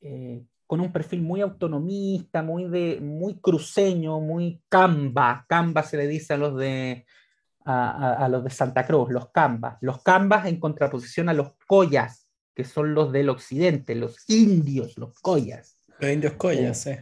[0.00, 5.46] eh, con un perfil muy autonomista, muy, de, muy cruceño, muy camba.
[5.48, 7.06] Camba se le dice a los de,
[7.64, 9.78] a, los de Santa Cruz, los cambas.
[9.80, 15.14] Los cambas en contraposición a los collas, que son los del occidente, los indios, los
[15.20, 15.80] collas.
[16.00, 16.92] Los indios collas, sí.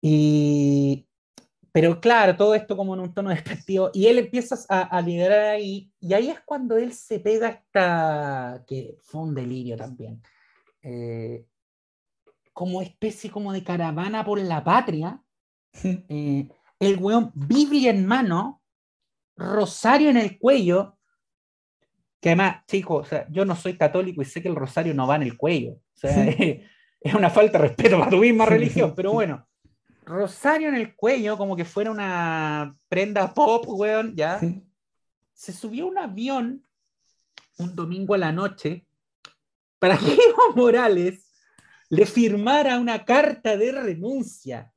[0.00, 1.08] Y,
[1.74, 3.90] pero claro, todo esto como en un tono despectivo.
[3.92, 5.90] Y él empieza a, a, liderar ahí.
[5.98, 8.62] Y ahí es cuando él se pega esta.
[8.64, 10.22] que fue un delirio también.
[10.82, 11.44] Eh,
[12.52, 15.20] como especie como de caravana por la patria.
[15.82, 16.46] Eh,
[16.78, 18.62] el weón, Biblia en mano,
[19.36, 20.96] rosario en el cuello.
[22.20, 25.08] Que además, chicos, o sea, yo no soy católico y sé que el rosario no
[25.08, 25.72] va en el cuello.
[25.72, 26.24] O sea,
[27.00, 29.44] es una falta de respeto para tu misma religión, pero bueno
[30.04, 34.40] rosario en el cuello, como que fuera una prenda pop, weón, ya.
[35.32, 36.66] Se subió a un avión
[37.58, 38.86] un domingo a la noche
[39.78, 41.30] para que Evo Morales
[41.88, 44.72] le firmara una carta de renuncia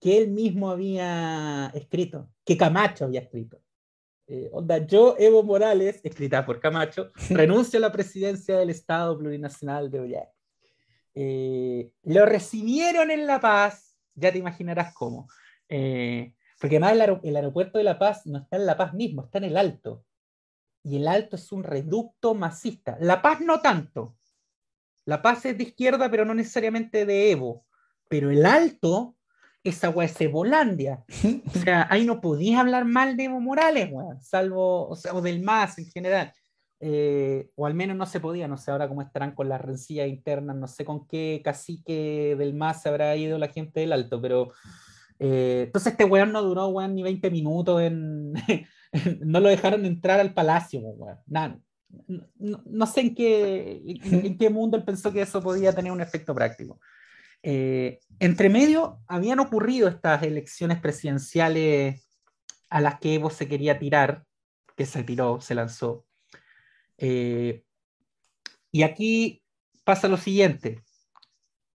[0.00, 3.60] que él mismo había escrito, que Camacho había escrito.
[4.26, 9.90] Eh, onda, yo, Evo Morales, escrita por Camacho, renuncio a la presidencia del Estado Plurinacional
[9.90, 10.28] de Ollay.
[11.14, 15.28] Eh, lo recibieron en La Paz, ya te imaginarás cómo.
[15.68, 18.92] Eh, porque además el, aer el, aeropuerto de La Paz no está en La Paz
[18.92, 20.04] mismo, está en el Alto.
[20.82, 22.96] Y el Alto es un reducto masista.
[23.00, 24.16] La Paz no tanto.
[25.04, 27.66] La Paz es de izquierda, pero no necesariamente de Evo.
[28.08, 29.16] Pero el Alto,
[29.64, 31.04] esa weá es Evolandia.
[31.54, 33.90] O sea, ahí no podías hablar mal de Evo Morales,
[34.20, 36.32] salvo, o, sea, o del MAS en general.
[36.80, 40.08] Eh, o al menos no se podía, no sé ahora cómo estarán con las rencillas
[40.08, 44.20] internas, no sé con qué cacique del MAS se habrá ido la gente del alto,
[44.20, 44.52] pero
[45.18, 47.82] eh, entonces este weón no duró weón, ni 20 minutos
[49.20, 50.80] no lo dejaron entrar al palacio.
[51.26, 51.60] Nada,
[52.38, 56.00] no, sé en qué, en, en, qué mundo él pensó que eso podía tener un
[56.00, 56.80] efecto práctico.
[57.42, 62.06] Eh, entre medio habían ocurrido estas elecciones presidenciales
[62.68, 64.24] a las que Evo se quería tirar,
[64.76, 66.06] que se tiró, se lanzó.
[67.00, 67.64] Eh,
[68.70, 69.42] y aquí
[69.84, 70.82] pasa lo siguiente.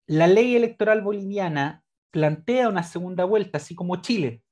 [0.06, 4.42] La ley electoral boliviana plantea una segunda vuelta, así como Chile.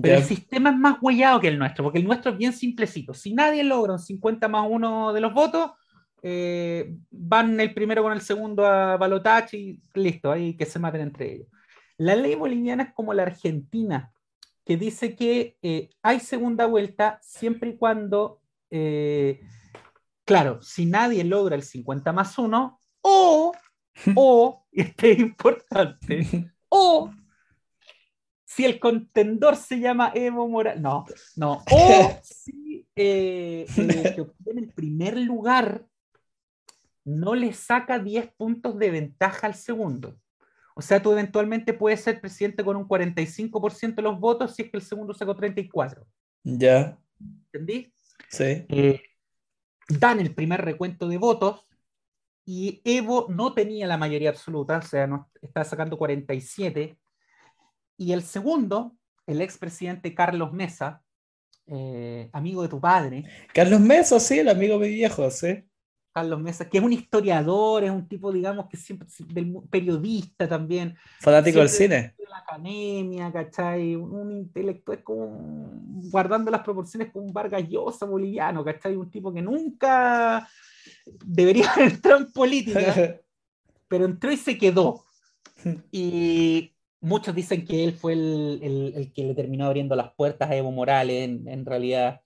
[0.00, 3.14] Pero el sistema es más huellado que el nuestro, porque el nuestro es bien simplecito.
[3.14, 5.72] Si nadie logra un 50 más uno de los votos,
[6.22, 11.00] eh, van el primero con el segundo a balotaje y listo, ahí que se maten
[11.00, 11.48] entre ellos.
[11.96, 14.12] La ley boliviana es como la argentina,
[14.64, 19.40] que dice que eh, hay segunda vuelta siempre y cuando eh,
[20.28, 23.52] claro, si nadie logra el 50 más 1, o,
[24.14, 27.10] o, y este es importante, o
[28.44, 31.06] si el contendor se llama Evo Morales, no,
[31.36, 35.86] no, o si eh, el que obtiene el primer lugar
[37.06, 40.20] no le saca 10 puntos de ventaja al segundo.
[40.74, 44.70] O sea, tú eventualmente puedes ser presidente con un 45% de los votos si es
[44.70, 46.06] que el segundo sacó 34.
[46.44, 46.98] Ya.
[47.50, 47.94] ¿Entendí?
[48.28, 48.66] Sí.
[48.68, 49.00] Eh,
[49.88, 51.66] dan el primer recuento de votos
[52.44, 56.98] y Evo no tenía la mayoría absoluta, o sea, no, estaba sacando 47.
[57.98, 61.02] Y el segundo, el expresidente Carlos Mesa,
[61.66, 63.24] eh, amigo de tu padre.
[63.52, 65.67] Carlos Mesa, sí, el amigo de mi viejo, sí.
[66.18, 70.96] Carlos Mesa, que es un historiador, es un tipo, digamos, que siempre, del periodista también.
[71.20, 72.14] Fanático del cine.
[72.18, 73.94] De la academia, ¿cachai?
[73.94, 75.70] Un, un intelectual como,
[76.10, 78.96] guardando las proporciones como un Vargas Llosa boliviano, ¿cachai?
[78.96, 80.48] Un tipo que nunca
[81.24, 83.20] debería haber entrado en política,
[83.88, 85.04] pero entró y se quedó.
[85.92, 90.50] Y muchos dicen que él fue el, el, el que le terminó abriendo las puertas
[90.50, 92.20] a Evo Morales, en, en realidad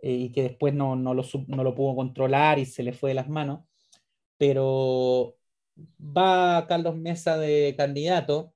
[0.00, 3.10] eh, y que después no, no, lo, no lo pudo controlar y se le fue
[3.10, 3.60] de las manos.
[4.36, 5.36] Pero
[6.00, 8.52] va Carlos Mesa de candidato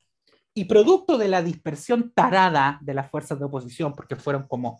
[0.55, 4.79] y producto de la dispersión tarada de las fuerzas de oposición, porque fueron como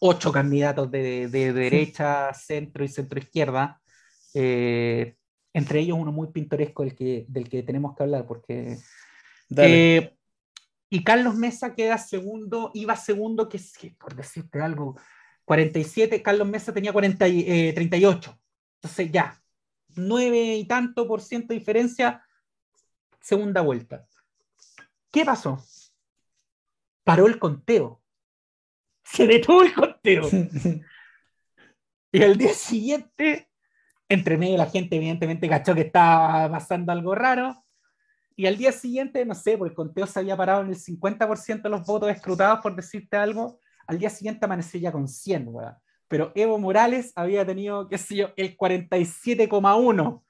[0.00, 3.80] ocho candidatos de, de derecha, centro y centro izquierda,
[4.34, 5.14] eh,
[5.52, 8.78] entre ellos uno muy pintoresco del que, del que tenemos que hablar, porque...
[9.56, 10.16] Eh,
[10.88, 14.96] y Carlos Mesa queda segundo, iba segundo, que, que por decirte algo,
[15.44, 18.38] 47, Carlos Mesa tenía 40, eh, 38.
[18.76, 19.42] Entonces ya,
[19.94, 22.24] 9 y tanto por ciento de diferencia,
[23.20, 24.06] segunda vuelta.
[25.10, 25.62] ¿Qué pasó?
[27.04, 28.00] Paró el conteo.
[29.04, 30.28] Se detuvo el conteo.
[32.12, 33.48] y al día siguiente
[34.08, 37.64] Entre medio la gente evidentemente cachó que estaba pasando algo raro.
[38.36, 41.62] Y al día siguiente, no sé, porque el conteo se había parado en el 50%
[41.62, 43.60] de los votos escrutados, por decirte algo.
[43.92, 45.74] Al día siguiente amaneció ya con 100, weón.
[46.08, 50.22] Pero Evo Morales había tenido, qué sé yo, el 47,1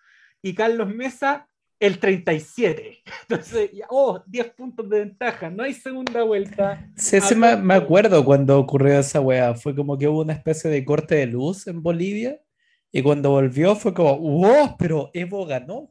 [0.42, 1.46] y Carlos Mesa
[1.78, 3.02] el 37.
[3.28, 6.90] Entonces, oh, 10 puntos de ventaja, no hay segunda vuelta.
[6.96, 9.54] Sí, sí me, me, acuerdo cuando ocurrió esa weá.
[9.54, 12.40] Fue como que hubo una especie de corte de luz en Bolivia
[12.90, 15.88] y cuando volvió fue como, wow, pero Evo ganó.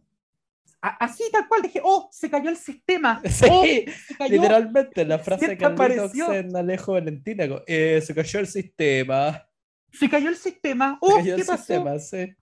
[0.81, 3.21] Así tal cual, dije, oh, se cayó el sistema.
[3.29, 9.47] Sí, oh, literalmente, la frase que apareció en Alejo Valentina, eh, se cayó el sistema.
[9.91, 10.97] Se cayó el sistema.
[11.01, 11.57] Oh, cayó ¿qué el pasó?
[11.57, 12.35] sistema, sí.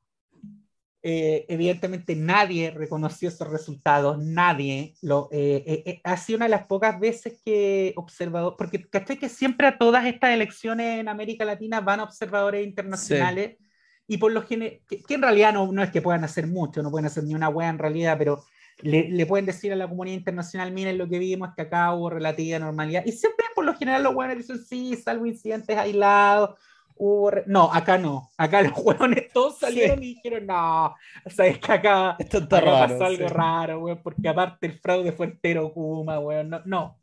[1.02, 4.96] Eh, evidentemente nadie reconoció esos resultados, nadie.
[5.02, 9.30] Lo, eh, eh, ha sido una de las pocas veces que observador, porque caché que
[9.30, 13.66] siempre a todas estas elecciones en América Latina van observadores internacionales sí.
[14.10, 16.84] Y por lo general, que, que, en realidad no, no es que puedan hacer mucho,
[16.84, 18.44] no pueden hacer ni una hueá en realidad, pero
[18.82, 22.10] le, le, pueden decir a la comunidad internacional, miren lo que vimos, que acá hubo
[22.10, 23.06] relativa normalidad.
[23.06, 26.56] Y siempre por lo general los hueones dicen, sí, salvo incidentes aislados
[27.46, 28.30] no, acá no.
[28.38, 30.06] Acá los hueones todos salieron sí.
[30.06, 30.96] y dijeron, no,
[31.28, 33.34] sabes que acá, Esto está acá raro, pasó algo sí.
[33.34, 36.50] raro, weón, porque aparte el fraude fue entero Kuma, weón.
[36.50, 36.96] No, no,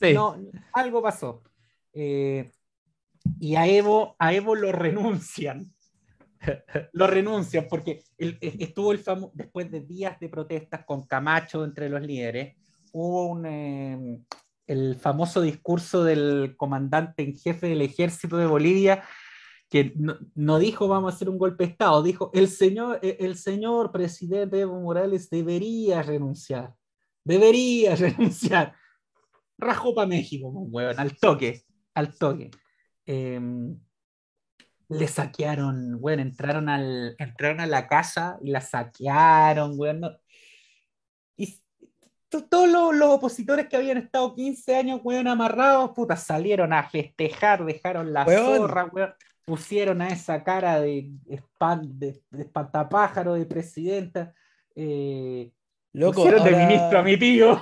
[0.00, 0.14] Sí.
[0.14, 0.36] no,
[0.72, 1.42] algo pasó.
[1.92, 2.50] Eh,
[3.38, 5.74] y a Evo, a Evo lo renuncian.
[6.92, 11.88] Lo renuncian porque el, estuvo el famoso, después de días de protestas con Camacho entre
[11.88, 12.56] los líderes,
[12.92, 14.20] hubo un, eh,
[14.66, 19.02] el famoso discurso del comandante en jefe del ejército de Bolivia
[19.68, 23.36] que no, no, dijo vamos a hacer un golpe de Estado, dijo el señor, el
[23.36, 26.74] señor presidente Evo Morales debería renunciar,
[27.24, 28.74] debería renunciar.
[29.56, 31.62] Rajó para México, huevón, al toque,
[31.94, 32.50] al toque.
[33.06, 33.40] Eh,
[34.90, 40.00] le saquearon, bueno, entraron, al, entraron a la casa y la saquearon, weón.
[40.00, 40.10] No.
[41.36, 41.60] Y
[42.28, 47.64] todos los, los, opositores que habían estado 15 años, weón, amarrados, puta, salieron a festejar,
[47.64, 48.58] dejaron la weón.
[48.58, 49.14] zorra, weón
[49.50, 54.32] pusieron a esa cara de, espan, de, de espantapájaro de presidenta.
[54.76, 55.50] Eh,
[55.92, 57.60] Loco, pusieron ahora, de ministro a mi tío.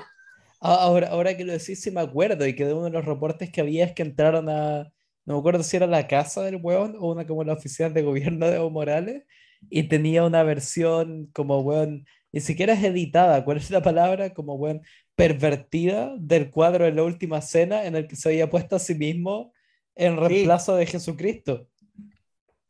[0.61, 3.51] Ahora, ahora que lo decís, sí me acuerdo, y que de uno de los reportes
[3.51, 4.93] que había es que entraron a,
[5.29, 8.01] no me acuerdo si era la casa del hueón o una como la oficina de
[8.01, 9.24] gobierno de Evo Morales,
[9.68, 14.33] y tenía una versión como, weón, ni siquiera es editada, ¿cuál es la palabra?
[14.33, 14.81] Como, weón,
[15.14, 18.95] pervertida del cuadro de la última cena en el que se había puesto a sí
[18.95, 19.53] mismo
[19.95, 20.79] en reemplazo sí.
[20.79, 21.68] de Jesucristo.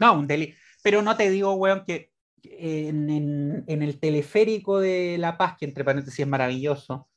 [0.01, 0.57] No, un delito.
[0.83, 2.11] Pero no te digo, weón, que
[2.43, 7.09] en, en, en, el teleférico de La Paz, que entre paréntesis es maravilloso,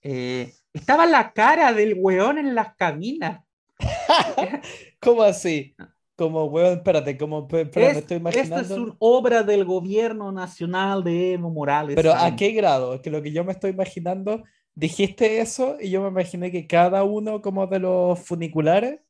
[0.00, 3.45] eh, estaba la cara del weón en las cabinas.
[5.00, 5.74] ¿Cómo así?
[6.16, 8.56] Como, weón, espérate, como, espérate, es, me estoy imaginando.
[8.56, 11.94] Esta es una obra del gobierno nacional de Evo Morales.
[11.94, 13.02] Pero ¿a qué grado?
[13.02, 14.42] Que lo que yo me estoy imaginando,
[14.74, 19.00] dijiste eso y yo me imaginé que cada uno como de los funiculares,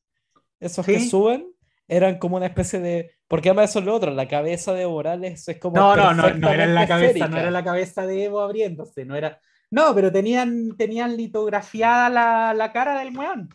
[0.58, 0.94] esos ¿Sí?
[0.94, 1.46] que suben,
[1.86, 3.12] eran como una especie de.
[3.28, 5.76] Porque además eso es lo otro, la cabeza de Morales es como.
[5.76, 7.28] No, no, no, no era la cabeza, esférica.
[7.28, 9.40] no era la cabeza de Evo abriéndose, no era.
[9.70, 13.48] No, pero tenían, tenían litografiada la, la cara del weón.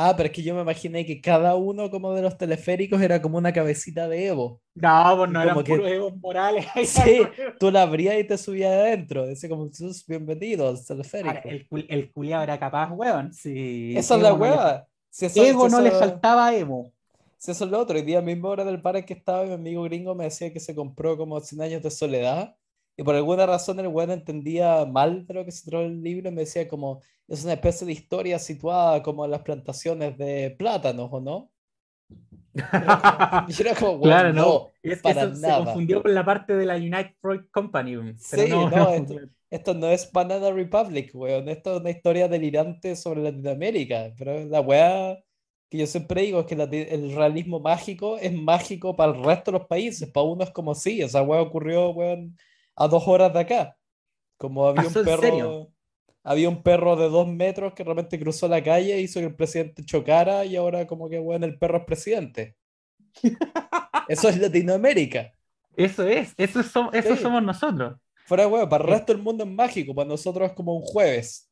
[0.00, 3.20] Ah, pero es que yo me imaginé que cada uno como de los teleféricos era
[3.20, 4.60] como una cabecita de Evo.
[4.76, 6.66] No, pues no eran que- puros Evo Morales.
[6.86, 7.20] Sí,
[7.58, 9.26] tú la abrías y te subías adentro.
[9.26, 11.30] Dice como, sus bienvenidos, teleférico.
[11.30, 13.32] Ahora, el, el culiao era capaz, weón.
[13.32, 14.86] Sí, Esa es la Evo no le- hueva.
[15.10, 16.92] Si eso, Evo si no le eso- faltaba a Evo.
[17.36, 17.96] si eso es lo otro.
[17.96, 20.60] Hoy día mismo hora del par en que estaba, mi amigo gringo me decía que
[20.60, 22.54] se compró como 100 años de soledad.
[22.98, 26.28] Y por alguna razón el weón entendía mal de lo que se trató el libro
[26.30, 30.54] y me decía como, es una especie de historia situada como en las plantaciones de
[30.58, 31.52] plátanos, ¿o no?
[33.48, 34.42] Yo era como, Claro, no.
[34.42, 35.64] no, Es- para eso se nada.
[35.64, 38.14] confundió con la parte de la United Fruit Company.
[38.18, 39.20] Sí, no, no, no, esto-
[39.50, 41.48] Esto no es Banana Republic, weón.
[41.48, 44.12] Esto es una historia delirante sobre Latinoamérica.
[44.18, 45.16] Pero la weá
[45.70, 49.50] que yo siempre digo es que la- el realismo mágico es mágico para el resto
[49.52, 50.10] de los países.
[50.10, 52.36] Para uno es como sí, esa weá ocurrió, weón,
[52.78, 53.76] a dos horas de acá.
[54.36, 55.22] Como había ¿Pasó un perro.
[55.22, 55.72] serio?
[56.22, 59.84] Había un perro de dos metros que realmente cruzó la calle, hizo que el presidente
[59.84, 62.56] chocara y ahora como que, weón, el perro es presidente.
[64.08, 65.32] Eso es Latinoamérica.
[65.76, 67.22] Eso es, eso, so- eso Sí.
[67.22, 67.96] somos nosotros.
[68.26, 70.82] Fuera de huevo, para el resto del mundo es mágico, para nosotros es como un
[70.82, 71.50] jueves.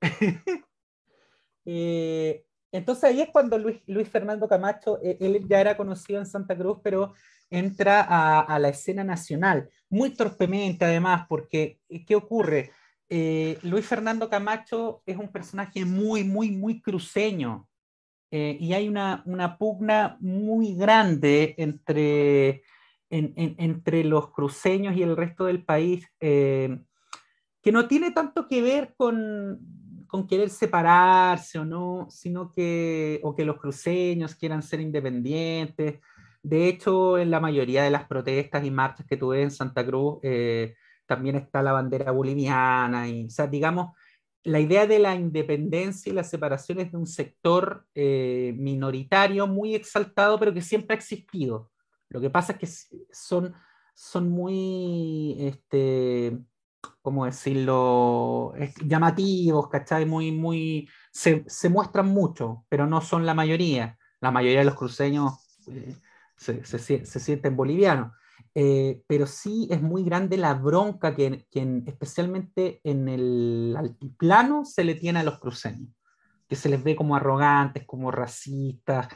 [1.64, 6.26] Eh, entonces ahí es cuando Luis, Luis Fernando Camacho, eh, él ya era conocido en
[6.26, 7.14] Santa Cruz, pero
[7.52, 8.00] entra
[8.40, 12.70] a, la escena nacional, muy torpemente además, porque eh, ¿qué ocurre?
[13.10, 17.68] Eh, Luis Fernando Camacho es un personaje muy, muy, muy cruceño,
[18.30, 22.62] eh, y hay una, una pugna muy grande entre,
[23.10, 29.60] entre los cruceños y el resto del país, que no tiene tanto que ver con,
[30.06, 36.00] con, querer separarse o no, sino que, o que los cruceños quieran ser independientes.
[36.42, 40.18] De hecho, en la mayoría de las protestas y marchas que tuve en Santa Cruz,
[40.22, 40.74] eh,
[41.06, 43.96] también está la bandera boliviana, y, o sea, digamos,
[44.44, 49.74] la idea de la independencia y la separación es de un sector eh, minoritario muy
[49.74, 51.70] exaltado, pero que siempre ha existido.
[52.08, 52.66] Lo que pasa es que
[53.12, 53.54] son,
[53.94, 56.38] son muy, este,
[57.02, 58.52] ¿cómo decirlo?,
[58.84, 60.06] llamativos, ¿cachai?
[60.06, 63.98] Muy, muy, se, se, muestran mucho, pero no son la mayoría.
[64.20, 65.34] La mayoría de los cruceños
[65.68, 65.94] eh,
[66.36, 68.12] se, se, se, sienten bolivianos.
[68.54, 71.44] Eh, pero sí es muy grande la bronca que,
[71.86, 75.88] especialmente en el altiplano se le tiene a los cruceños,
[76.48, 79.08] que se les ve como arrogantes, como racistas.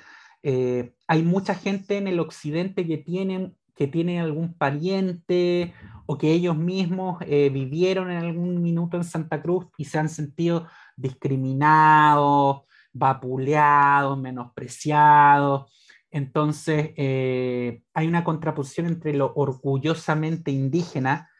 [0.42, 5.74] Eh, hay mucha gente en el occidente que tienen que tienen algún pariente
[6.06, 10.08] o que ellos mismos eh, vivieron en algún minuto en Santa Cruz y se han
[10.08, 12.62] sentido discriminados,
[12.92, 15.70] vapuleados, menospreciados.
[16.10, 21.30] Entonces, eh, hay una contraposición entre lo orgullosamente indígena,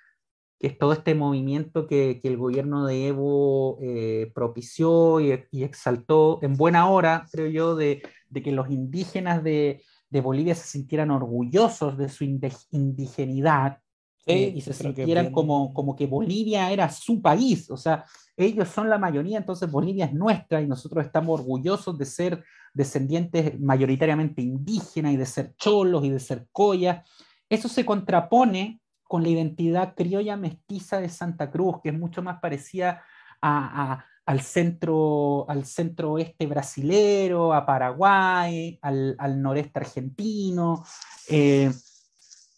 [0.58, 6.54] que es todo este movimiento que, el gobierno de Evo eh, propició y, exaltó en
[6.56, 8.02] buena hora, creo yo, de,
[8.32, 13.80] que los indígenas de, Bolivia se sintieran orgullosos de su indigenidad
[14.24, 18.06] eh, y se sintieran como, como que Bolivia era su país, o sea,
[18.36, 23.58] ellos son la mayoría, entonces Bolivia es nuestra y nosotros estamos orgullosos de ser descendientes
[23.58, 27.08] mayoritariamente indígenas y de ser cholos y de ser collas.
[27.48, 32.40] Eso se contrapone con la identidad criolla mestiza de Santa Cruz, que es mucho más
[32.40, 33.02] parecida
[33.40, 40.84] al, centro, al centro oeste brasilero, a Paraguay, al, noreste argentino,
[41.28, 41.72] eh,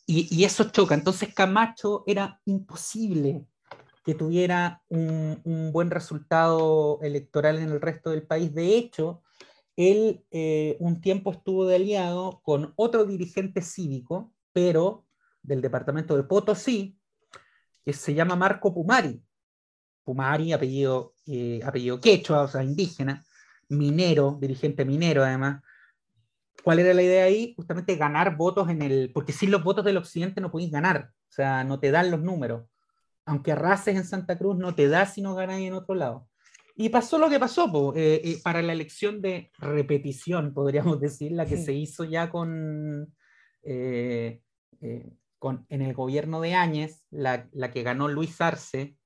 [0.07, 0.95] y, eso choca.
[0.95, 3.45] Entonces Camacho era imposible
[4.05, 8.55] que tuviera un, un, buen resultado electoral en el resto del país.
[8.55, 9.23] De hecho,
[9.79, 15.07] él eh, un tiempo estuvo de aliado con otro dirigente cívico, pero
[15.41, 16.99] del departamento de Potosí,
[17.85, 19.23] que se llama Marco Pumari.
[20.03, 23.25] Pumari, apellido, eh, apellido quechua, o sea, indígena,
[23.69, 25.63] minero, dirigente minero además.
[26.65, 27.55] ¿Cuál era la idea ahí?
[27.55, 29.13] Justamente ganar votos en el...
[29.13, 32.21] Porque sin los votos del occidente no podéis ganar, o sea, no te dan los
[32.21, 32.65] números.
[33.29, 36.29] Aunque arrases en Santa Cruz, no te da si no ganas en otro lado.
[36.75, 41.45] Y pasó lo que pasó, eh, eh, para la elección de repetición, podríamos decir, la
[41.45, 43.13] que se hizo ya con,
[43.65, 44.41] eh,
[45.41, 48.97] con en el gobierno de Áñez, la, que ganó Luis Arce,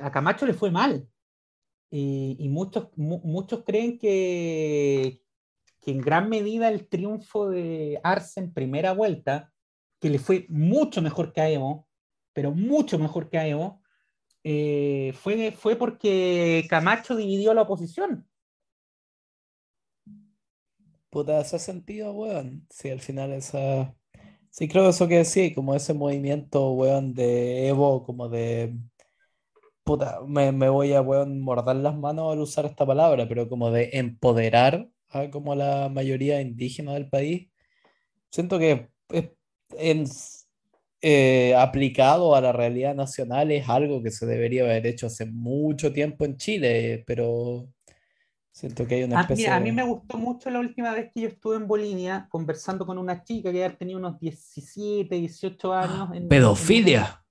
[0.00, 1.08] a Camacho le fue mal.
[1.90, 5.20] Y, muchos, muchos creen que,
[5.80, 9.52] que en gran medida el triunfo de Arce en primera vuelta,
[10.00, 11.87] que le fue mucho mejor que a Evo,
[12.38, 13.82] pero mucho mejor que a Evo,
[14.44, 18.28] eh, fue, fue porque Camacho dividió la oposición.
[21.10, 22.64] Puta, hace sentido, weón.
[22.70, 23.92] Sí, al final esa.
[24.50, 28.72] Sí, creo eso que sí, como ese movimiento, weón, de Evo, como de.
[29.82, 33.90] Puta, me, voy a, weón, morder las manos al usar esta palabra, pero como de
[33.94, 37.48] empoderar a como la mayoría indígena del país.
[38.30, 38.90] Siento que
[39.70, 40.06] en
[41.00, 45.92] eh, aplicado a la realidad nacional es algo que se debería haber hecho hace mucho
[45.92, 47.68] tiempo en Chile, pero
[48.50, 51.12] siento que hay una especie a mí, a mí me gustó mucho la última vez
[51.14, 56.08] que yo estuve en Bolivia conversando con una chica que tenido unos 17, 18 años.
[56.14, 57.24] En, ¿Pedofilia?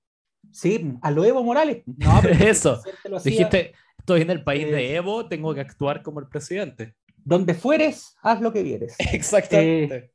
[0.52, 1.84] Sí, a lo Evo Morales.
[1.86, 2.82] No, pero Eso,
[3.24, 6.96] dijiste, estoy en el país de eh, Evo, tengo que actuar como el presidente.
[7.18, 8.96] Donde fueres, haz lo que vieres.
[9.12, 9.96] Exactamente.
[9.96, 10.12] Eh,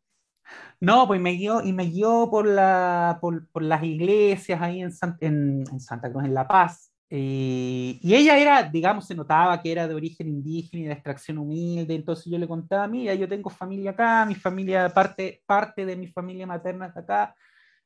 [0.82, 3.20] no, pues me guió, y me guió por, la,
[3.54, 6.92] las iglesias ahí en, Santa Cruz, en La Paz.
[7.08, 11.94] y ella era, digamos, se notaba que era de origen indígena y de extracción humilde.
[11.94, 16.08] Entonces yo le contaba, mira, yo tengo familia acá, mi familia, parte, parte de mi
[16.08, 17.36] familia materna está acá.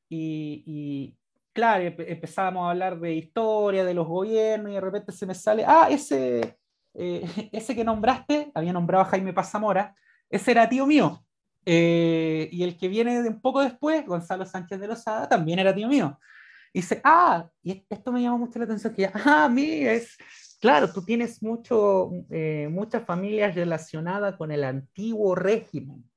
[0.09, 1.19] Y, y
[1.53, 5.65] claro, empezábamos a hablar de historia, de los gobiernos, y de repente se me sale,
[5.67, 6.57] ah, ese,
[6.95, 9.95] eh, ese que nombraste, había nombrado a Jaime Pazamora,
[10.31, 11.26] ese era tío mío.
[11.69, 15.75] Eh, y el que viene de un poco después, Gonzalo Sánchez de Lozada, también era
[15.75, 16.19] tío mío.
[16.73, 20.17] Y dice, ah, y esto me llama mucho la atención, que ah, mí es,
[20.61, 26.09] claro, tú tienes mucho, eh, muchas familias relacionadas con el antiguo régimen,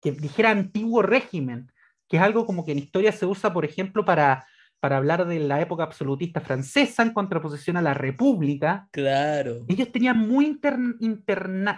[0.00, 1.72] que dijera antiguo régimen,
[2.08, 4.46] que es algo como que en historia se usa, por ejemplo, para,
[4.78, 8.88] para hablar de la época absolutista francesa en contraposición a la república.
[8.92, 9.64] Claro.
[9.66, 10.60] Ellos tenían muy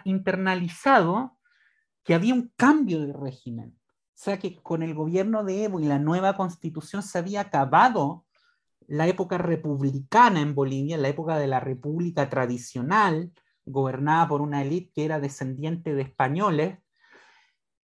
[0.05, 1.39] internalizado
[2.05, 3.79] que había un cambio de régimen.
[4.15, 8.25] sea que con el gobierno de Evo y la nueva constitución se había acabado
[8.87, 13.33] la época republicana en Bolivia, la época de la república tradicional,
[13.65, 16.79] gobernada por una élite que era descendiente de españoles,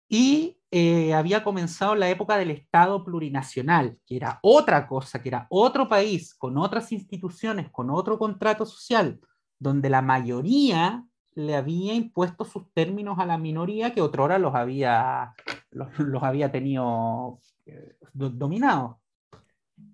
[0.08, 5.46] y eh, había comenzado la época del Estado plurinacional, que era otra cosa, que era
[5.48, 9.18] otro país, con otras instituciones, con otro contrato social,
[9.58, 11.04] donde la mayoría
[11.34, 15.34] le había impuesto sus términos a la minoría que otrora los había,
[15.70, 18.96] los, había tenido eh, dominados.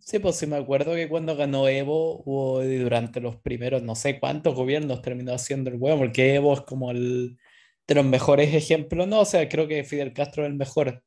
[0.00, 4.18] Sí, pues sí me acuerdo que cuando ganó Evo, hubo durante los primeros no sé
[4.18, 7.38] cuántos gobiernos terminó haciendo el huevo, porque Evo es como el
[7.86, 11.02] de los mejores ejemplos, no, o sea, creo que Fidel Castro es el mejor,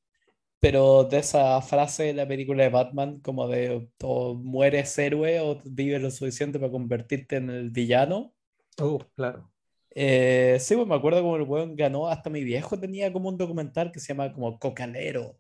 [0.60, 5.62] pero de esa frase de la película de Batman, como de o mueres héroe o
[5.64, 8.34] vives lo suficiente para convertirte en el villano.
[8.80, 9.52] Oh, claro.
[9.94, 13.38] Eh, sí, pues me acuerdo como el weón ganó, hasta mi viejo tenía como un
[13.38, 15.38] documental que se llama como Cocalero,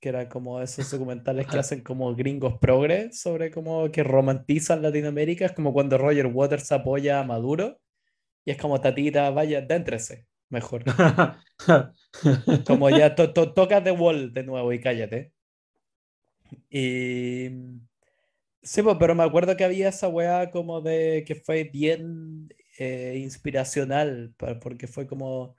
[0.00, 5.46] que era como esos documentales que hacen como gringos progres sobre como que romantizan Latinoamérica,
[5.46, 7.80] es como cuando Roger Waters apoya a Maduro
[8.44, 10.84] y es como tatita, vaya, déntrese, mejor.
[12.66, 15.32] como ya to toca The Wall de nuevo y cállate.
[16.70, 17.50] Y
[18.62, 22.48] sí, pues, pero me acuerdo que había esa weá como de que fue bien
[22.82, 25.54] eh, inspiracional, porque fue como,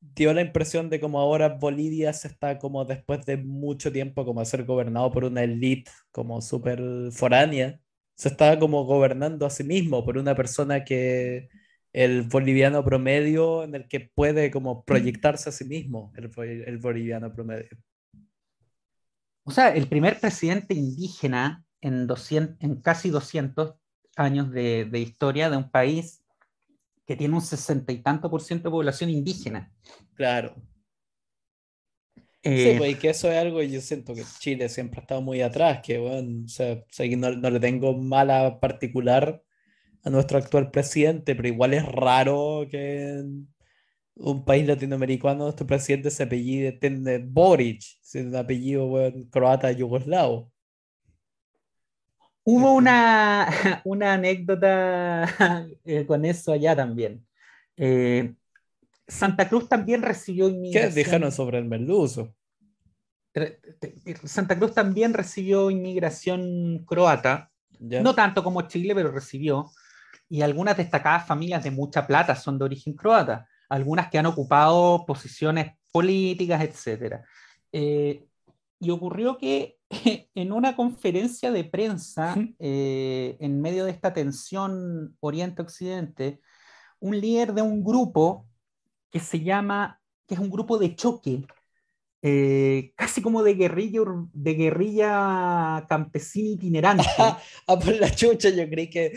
[0.00, 4.44] dio la impresión de como ahora Bolivia se está como después de mucho tiempo como
[4.44, 7.80] ser gobernado por una élite como súper foránea,
[8.16, 11.48] se estaba como gobernando a sí mismo por una persona que
[11.94, 16.30] el boliviano promedio en el que puede como proyectarse a sí mismo, el,
[16.66, 17.78] el boliviano promedio.
[19.44, 23.74] O sea, el primer presidente indígena en, 200, en casi 200
[24.16, 26.17] años de, de historia de un país
[27.08, 29.72] que tiene un sesenta y tanto por ciento de población indígena.
[30.12, 30.54] Claro.
[32.44, 35.40] sí, pues, y que eso es algo, yo siento que Chile siempre ha estado muy
[35.40, 36.84] atrás, que bueno, o sea,
[37.16, 39.42] no, no, le tengo mala particular
[40.04, 43.48] a nuestro actual presidente, pero igual es raro que en
[44.16, 50.52] un país latinoamericano nuestro presidente se apellide tiene Boric, siendo un apellido bueno, croata yugoslavo.
[52.50, 53.46] Hubo una,
[53.84, 55.28] una anécdota
[55.84, 57.26] eh, con eso allá también.
[57.76, 58.32] Eh,
[59.06, 60.94] Santa Cruz también recibió inmigración.
[60.94, 62.34] ¿Qué dijeron sobre el merluzo?
[64.24, 69.70] Santa Cruz también recibió inmigración croata, no tanto como Chile, pero recibió.
[70.30, 75.04] Y algunas destacadas familias de mucha plata son de origen croata, algunas que han ocupado
[75.06, 77.16] posiciones políticas, etc.
[77.72, 78.26] Eh,
[78.80, 79.77] y ocurrió que
[80.34, 86.40] en una conferencia de prensa, eh, en medio de esta tensión Oriente-Occidente,
[87.00, 88.46] un líder de un grupo
[89.10, 91.46] que se llama, que es un grupo de choque,
[92.20, 94.00] eh, casi como de guerrilla,
[94.32, 97.04] de guerrilla campesina itinerante.
[97.18, 99.12] ah, por la chucha, yo creí que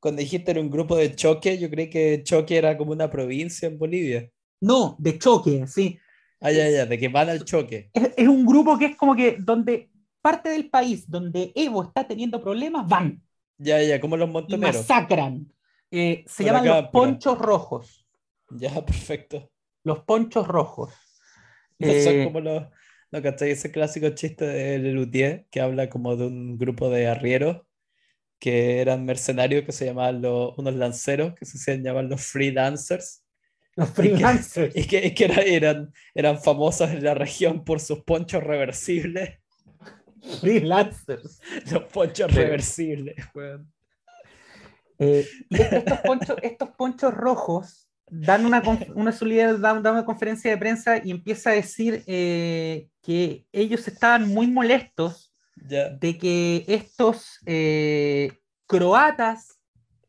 [0.00, 3.68] cuando dijiste era un grupo de choque, yo creí que choque era como una provincia
[3.68, 4.28] en Bolivia.
[4.60, 5.98] No, de choque, sí.
[6.40, 7.90] Ah, ya, ya, de que van al choque.
[7.92, 9.90] Es, es, un grupo que es como que donde
[10.26, 13.22] parte del país donde Evo está teniendo problemas, van.
[13.58, 14.74] Ya, ya, como los montoneros.
[14.74, 15.52] Y masacran.
[15.92, 18.08] Eh, se llaman los ponchos rojos.
[18.50, 19.52] Ya, perfecto.
[19.84, 20.92] Los ponchos rojos.
[21.78, 22.64] son eh, como los,
[23.12, 27.62] ¿no Ese clásico chiste de Lelutier que habla como de un grupo de arrieros
[28.40, 33.22] que eran mercenarios que se llamaban los, unos lanceros que se hacían llamar los freelancers.
[33.76, 34.74] Los freelancers.
[34.74, 39.38] Y que, que, eran, eran famosos en la región por sus ponchos reversibles
[40.40, 41.40] Freelancers.
[41.70, 43.16] Los ponchos reversibles,
[44.98, 48.62] eh, estos ponchos, estos ponchos rojos dan una,
[48.94, 49.12] una
[49.58, 55.32] dan, una conferencia de prensa y empieza a decir eh, que ellos estaban muy molestos
[55.56, 59.58] de que estos eh, croatas,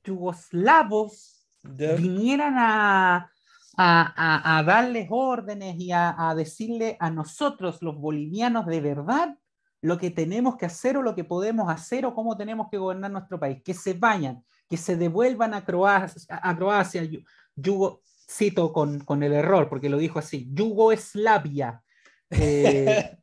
[0.04, 3.32] yugoslavos, vinieran a,
[3.78, 9.38] a, a, darles órdenes y a, a decirle a nosotros, los bolivianos de verdad,
[9.82, 13.12] lo que tenemos que hacer o lo que podemos hacer o cómo tenemos que gobernar
[13.12, 13.62] nuestro país.
[13.64, 17.08] Que se vayan, que se devuelvan a Croacia, a Croacia
[17.56, 21.82] Yugo, cito con, con, el error, porque lo dijo así, Yugoslavia.
[22.30, 23.18] Eh,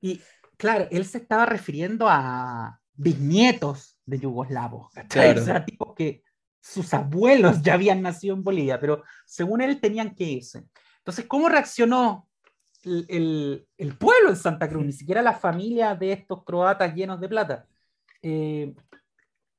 [0.00, 0.18] y
[0.56, 5.42] claro, él se estaba refiriendo a bisnietos de yugoslavos, claro.
[5.42, 6.22] o sea, tipos que
[6.58, 10.64] sus abuelos ya habían nacido en Bolivia, pero según él tenían que irse.
[10.98, 12.26] Entonces, ¿cómo reaccionó
[12.84, 17.28] el, el, pueblo en Santa Cruz, ni siquiera la familia de estos croatas llenos de
[17.28, 17.66] plata.
[18.22, 18.74] Eh,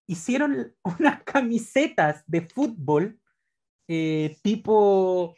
[0.07, 3.19] hicieron unas camisetas de fútbol
[3.87, 5.35] eh, tipo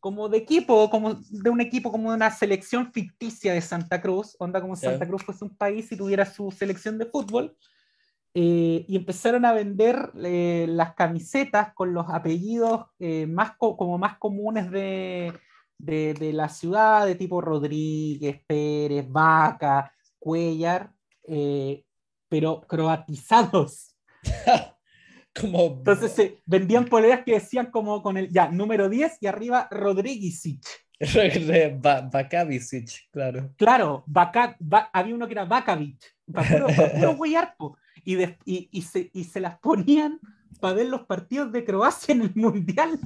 [0.00, 4.36] como de equipo, como de un equipo, como de una selección ficticia de Santa Cruz,
[4.38, 4.76] onda como.
[4.76, 7.56] Santa Cruz fuese un país y tuviera su selección de fútbol,
[8.34, 13.98] eh, y empezaron a vender eh, las camisetas con los apellidos eh, más co- como
[13.98, 15.32] más comunes de,
[15.78, 20.92] de, de la ciudad, de tipo Rodríguez, Pérez, Vaca, Cuellar,
[21.24, 21.84] eh,
[22.28, 23.96] pero croatizados.
[25.40, 25.66] Como...
[25.78, 30.42] Entonces se vendían poleras que decían como con el ya número 10 y arriba Rodríguez.
[31.80, 33.52] Ba- Bakavicic, claro.
[33.56, 36.02] Claro, Va- había uno que era Bakavic,
[36.32, 36.66] para puro,
[38.04, 40.18] y, de- y, y se, y se las ponían
[40.60, 42.98] para ver los partidos de Croacia en el Mundial.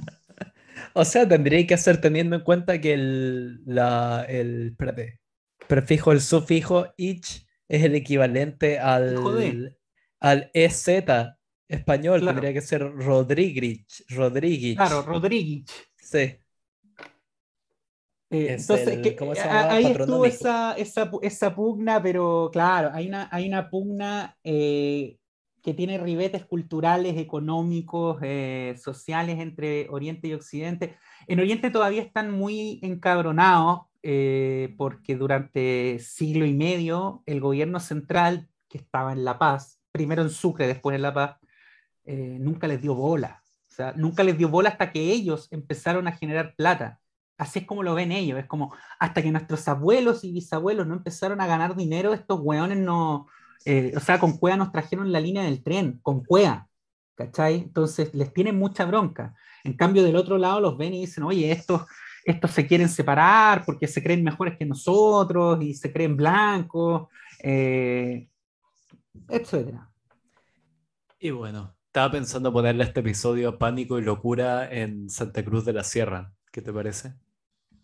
[0.93, 5.19] O sea, tendría que hacer teniendo en cuenta que el, la, el espérate,
[5.67, 9.77] prefijo, el sufijo ich es el equivalente al, Joder.
[10.19, 10.87] al EZ
[11.67, 12.35] español, Claro.
[12.39, 14.03] tendría que ser Rodríguez.
[14.09, 14.75] Rodríguez.
[14.77, 15.65] Claro, Rodríguez.
[15.97, 16.37] Sí.
[18.29, 19.73] Eh, Es entonces, el- que- ¿cómo se a- llama?
[19.73, 25.17] ahí estuvo esa, esa, esa pugna, pero claro, hay una, hay una pugna eh,
[25.63, 30.97] que tiene ribetes culturales, económicos, eh, sociales entre Oriente y Occidente.
[31.25, 38.49] En Oriente todavía están muy encabronados eh, porque durante siglo y medio el gobierno central,
[38.67, 41.37] que estaba en La Paz, primero en Sucre, después en La Paz,
[42.03, 43.41] eh, nunca les dio bola.
[43.69, 46.99] O sea, nunca les dio bola hasta que ellos empezaron a generar plata.
[47.37, 48.37] Así es como lo ven ellos.
[48.37, 52.77] Es como hasta que nuestros abuelos y bisabuelos no empezaron a ganar dinero, estos hueones
[52.79, 53.27] no.
[53.65, 56.67] Eh, o sea, con Cuea nos trajeron la línea del tren, con Cuea.
[57.15, 57.55] ¿Cachai?
[57.55, 59.35] Entonces les tienen mucha bronca.
[59.63, 61.83] En cambio, del otro lado los ven y dicen, oye, estos,
[62.25, 67.07] estos se quieren separar porque se creen mejores que nosotros y se creen blancos,
[67.43, 68.27] eh,
[69.29, 69.89] etcétera.
[71.19, 75.83] Y bueno, estaba pensando ponerle este episodio Pánico y Locura en Santa Cruz de la
[75.83, 76.33] Sierra.
[76.51, 77.13] ¿Qué te parece?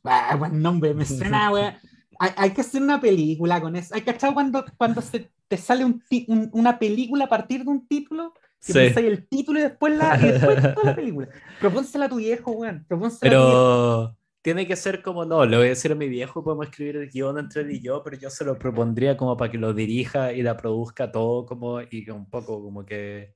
[0.03, 1.71] Ah, buen nombre, me suena, güey.
[2.19, 3.95] Hay, hay que hacer una película con eso.
[3.95, 7.87] ¿Hay cachado cuando, cuando se te sale un un- una película a partir de un
[7.87, 8.33] título?
[8.65, 8.79] Que Sí.
[8.79, 11.29] el título y después la, y después toda la película.
[11.59, 12.85] Propónsela a tu viejo, weón.
[12.87, 13.69] Propónsela a tu viejo.
[13.69, 16.97] Pero tiene que ser como, no, le voy a decir a mi viejo, podemos escribir
[16.97, 19.73] el guion entre él y yo, pero yo se lo propondría como para que lo
[19.73, 23.33] dirija y la produzca todo como, y que un poco como que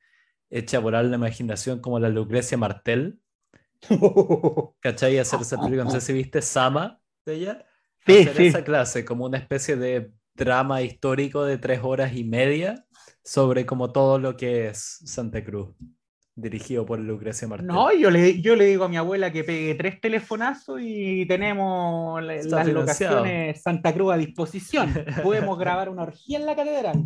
[0.49, 3.19] eche a volar la imaginación como la Lucrecia Martel,
[4.80, 5.18] ¿cachai?
[5.19, 7.65] Hacer esa película, no sé si viste Sama de ella.
[8.05, 8.45] Sí, Hacer sí.
[8.47, 12.85] esa clase, como una especie de drama histórico de tres horas y media
[13.23, 15.69] sobre como todo lo que es Santa Cruz,
[16.35, 17.67] dirigido por Lucrecia Martel.
[17.67, 22.21] No, yo le, yo le digo a mi abuela que pegue tres telefonazos y tenemos
[22.30, 23.15] Está las financiado.
[23.17, 24.93] locaciones Santa Cruz a disposición.
[25.23, 27.05] Podemos grabar una orgía en la catedral.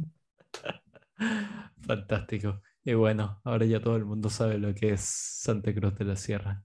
[1.86, 2.62] Fantástico.
[2.84, 6.16] Y bueno, ahora ya todo el mundo sabe lo que es Santa Cruz de la
[6.16, 6.64] Sierra.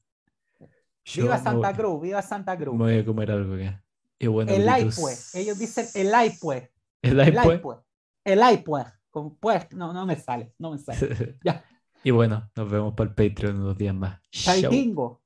[1.05, 2.79] Yo Viva me Santa voy- Cruz, viva Santa Me Cruz.
[2.79, 3.83] voy a comer algo acá.
[4.23, 5.35] Y bueno, El pues.
[5.35, 6.71] Ellos dicen el ay, pues.
[7.03, 7.61] El ay, El ay, pues.
[7.61, 8.65] pues.
[8.65, 8.87] Pues.
[9.11, 11.39] Con pues, no, no me sale, no me sale.
[11.45, 11.65] Ya.
[12.05, 14.21] Y bueno, nos vemos para el Patreon unos días más.
[14.31, 15.23] Chaitingo.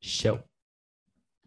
[0.00, 0.42] Chau.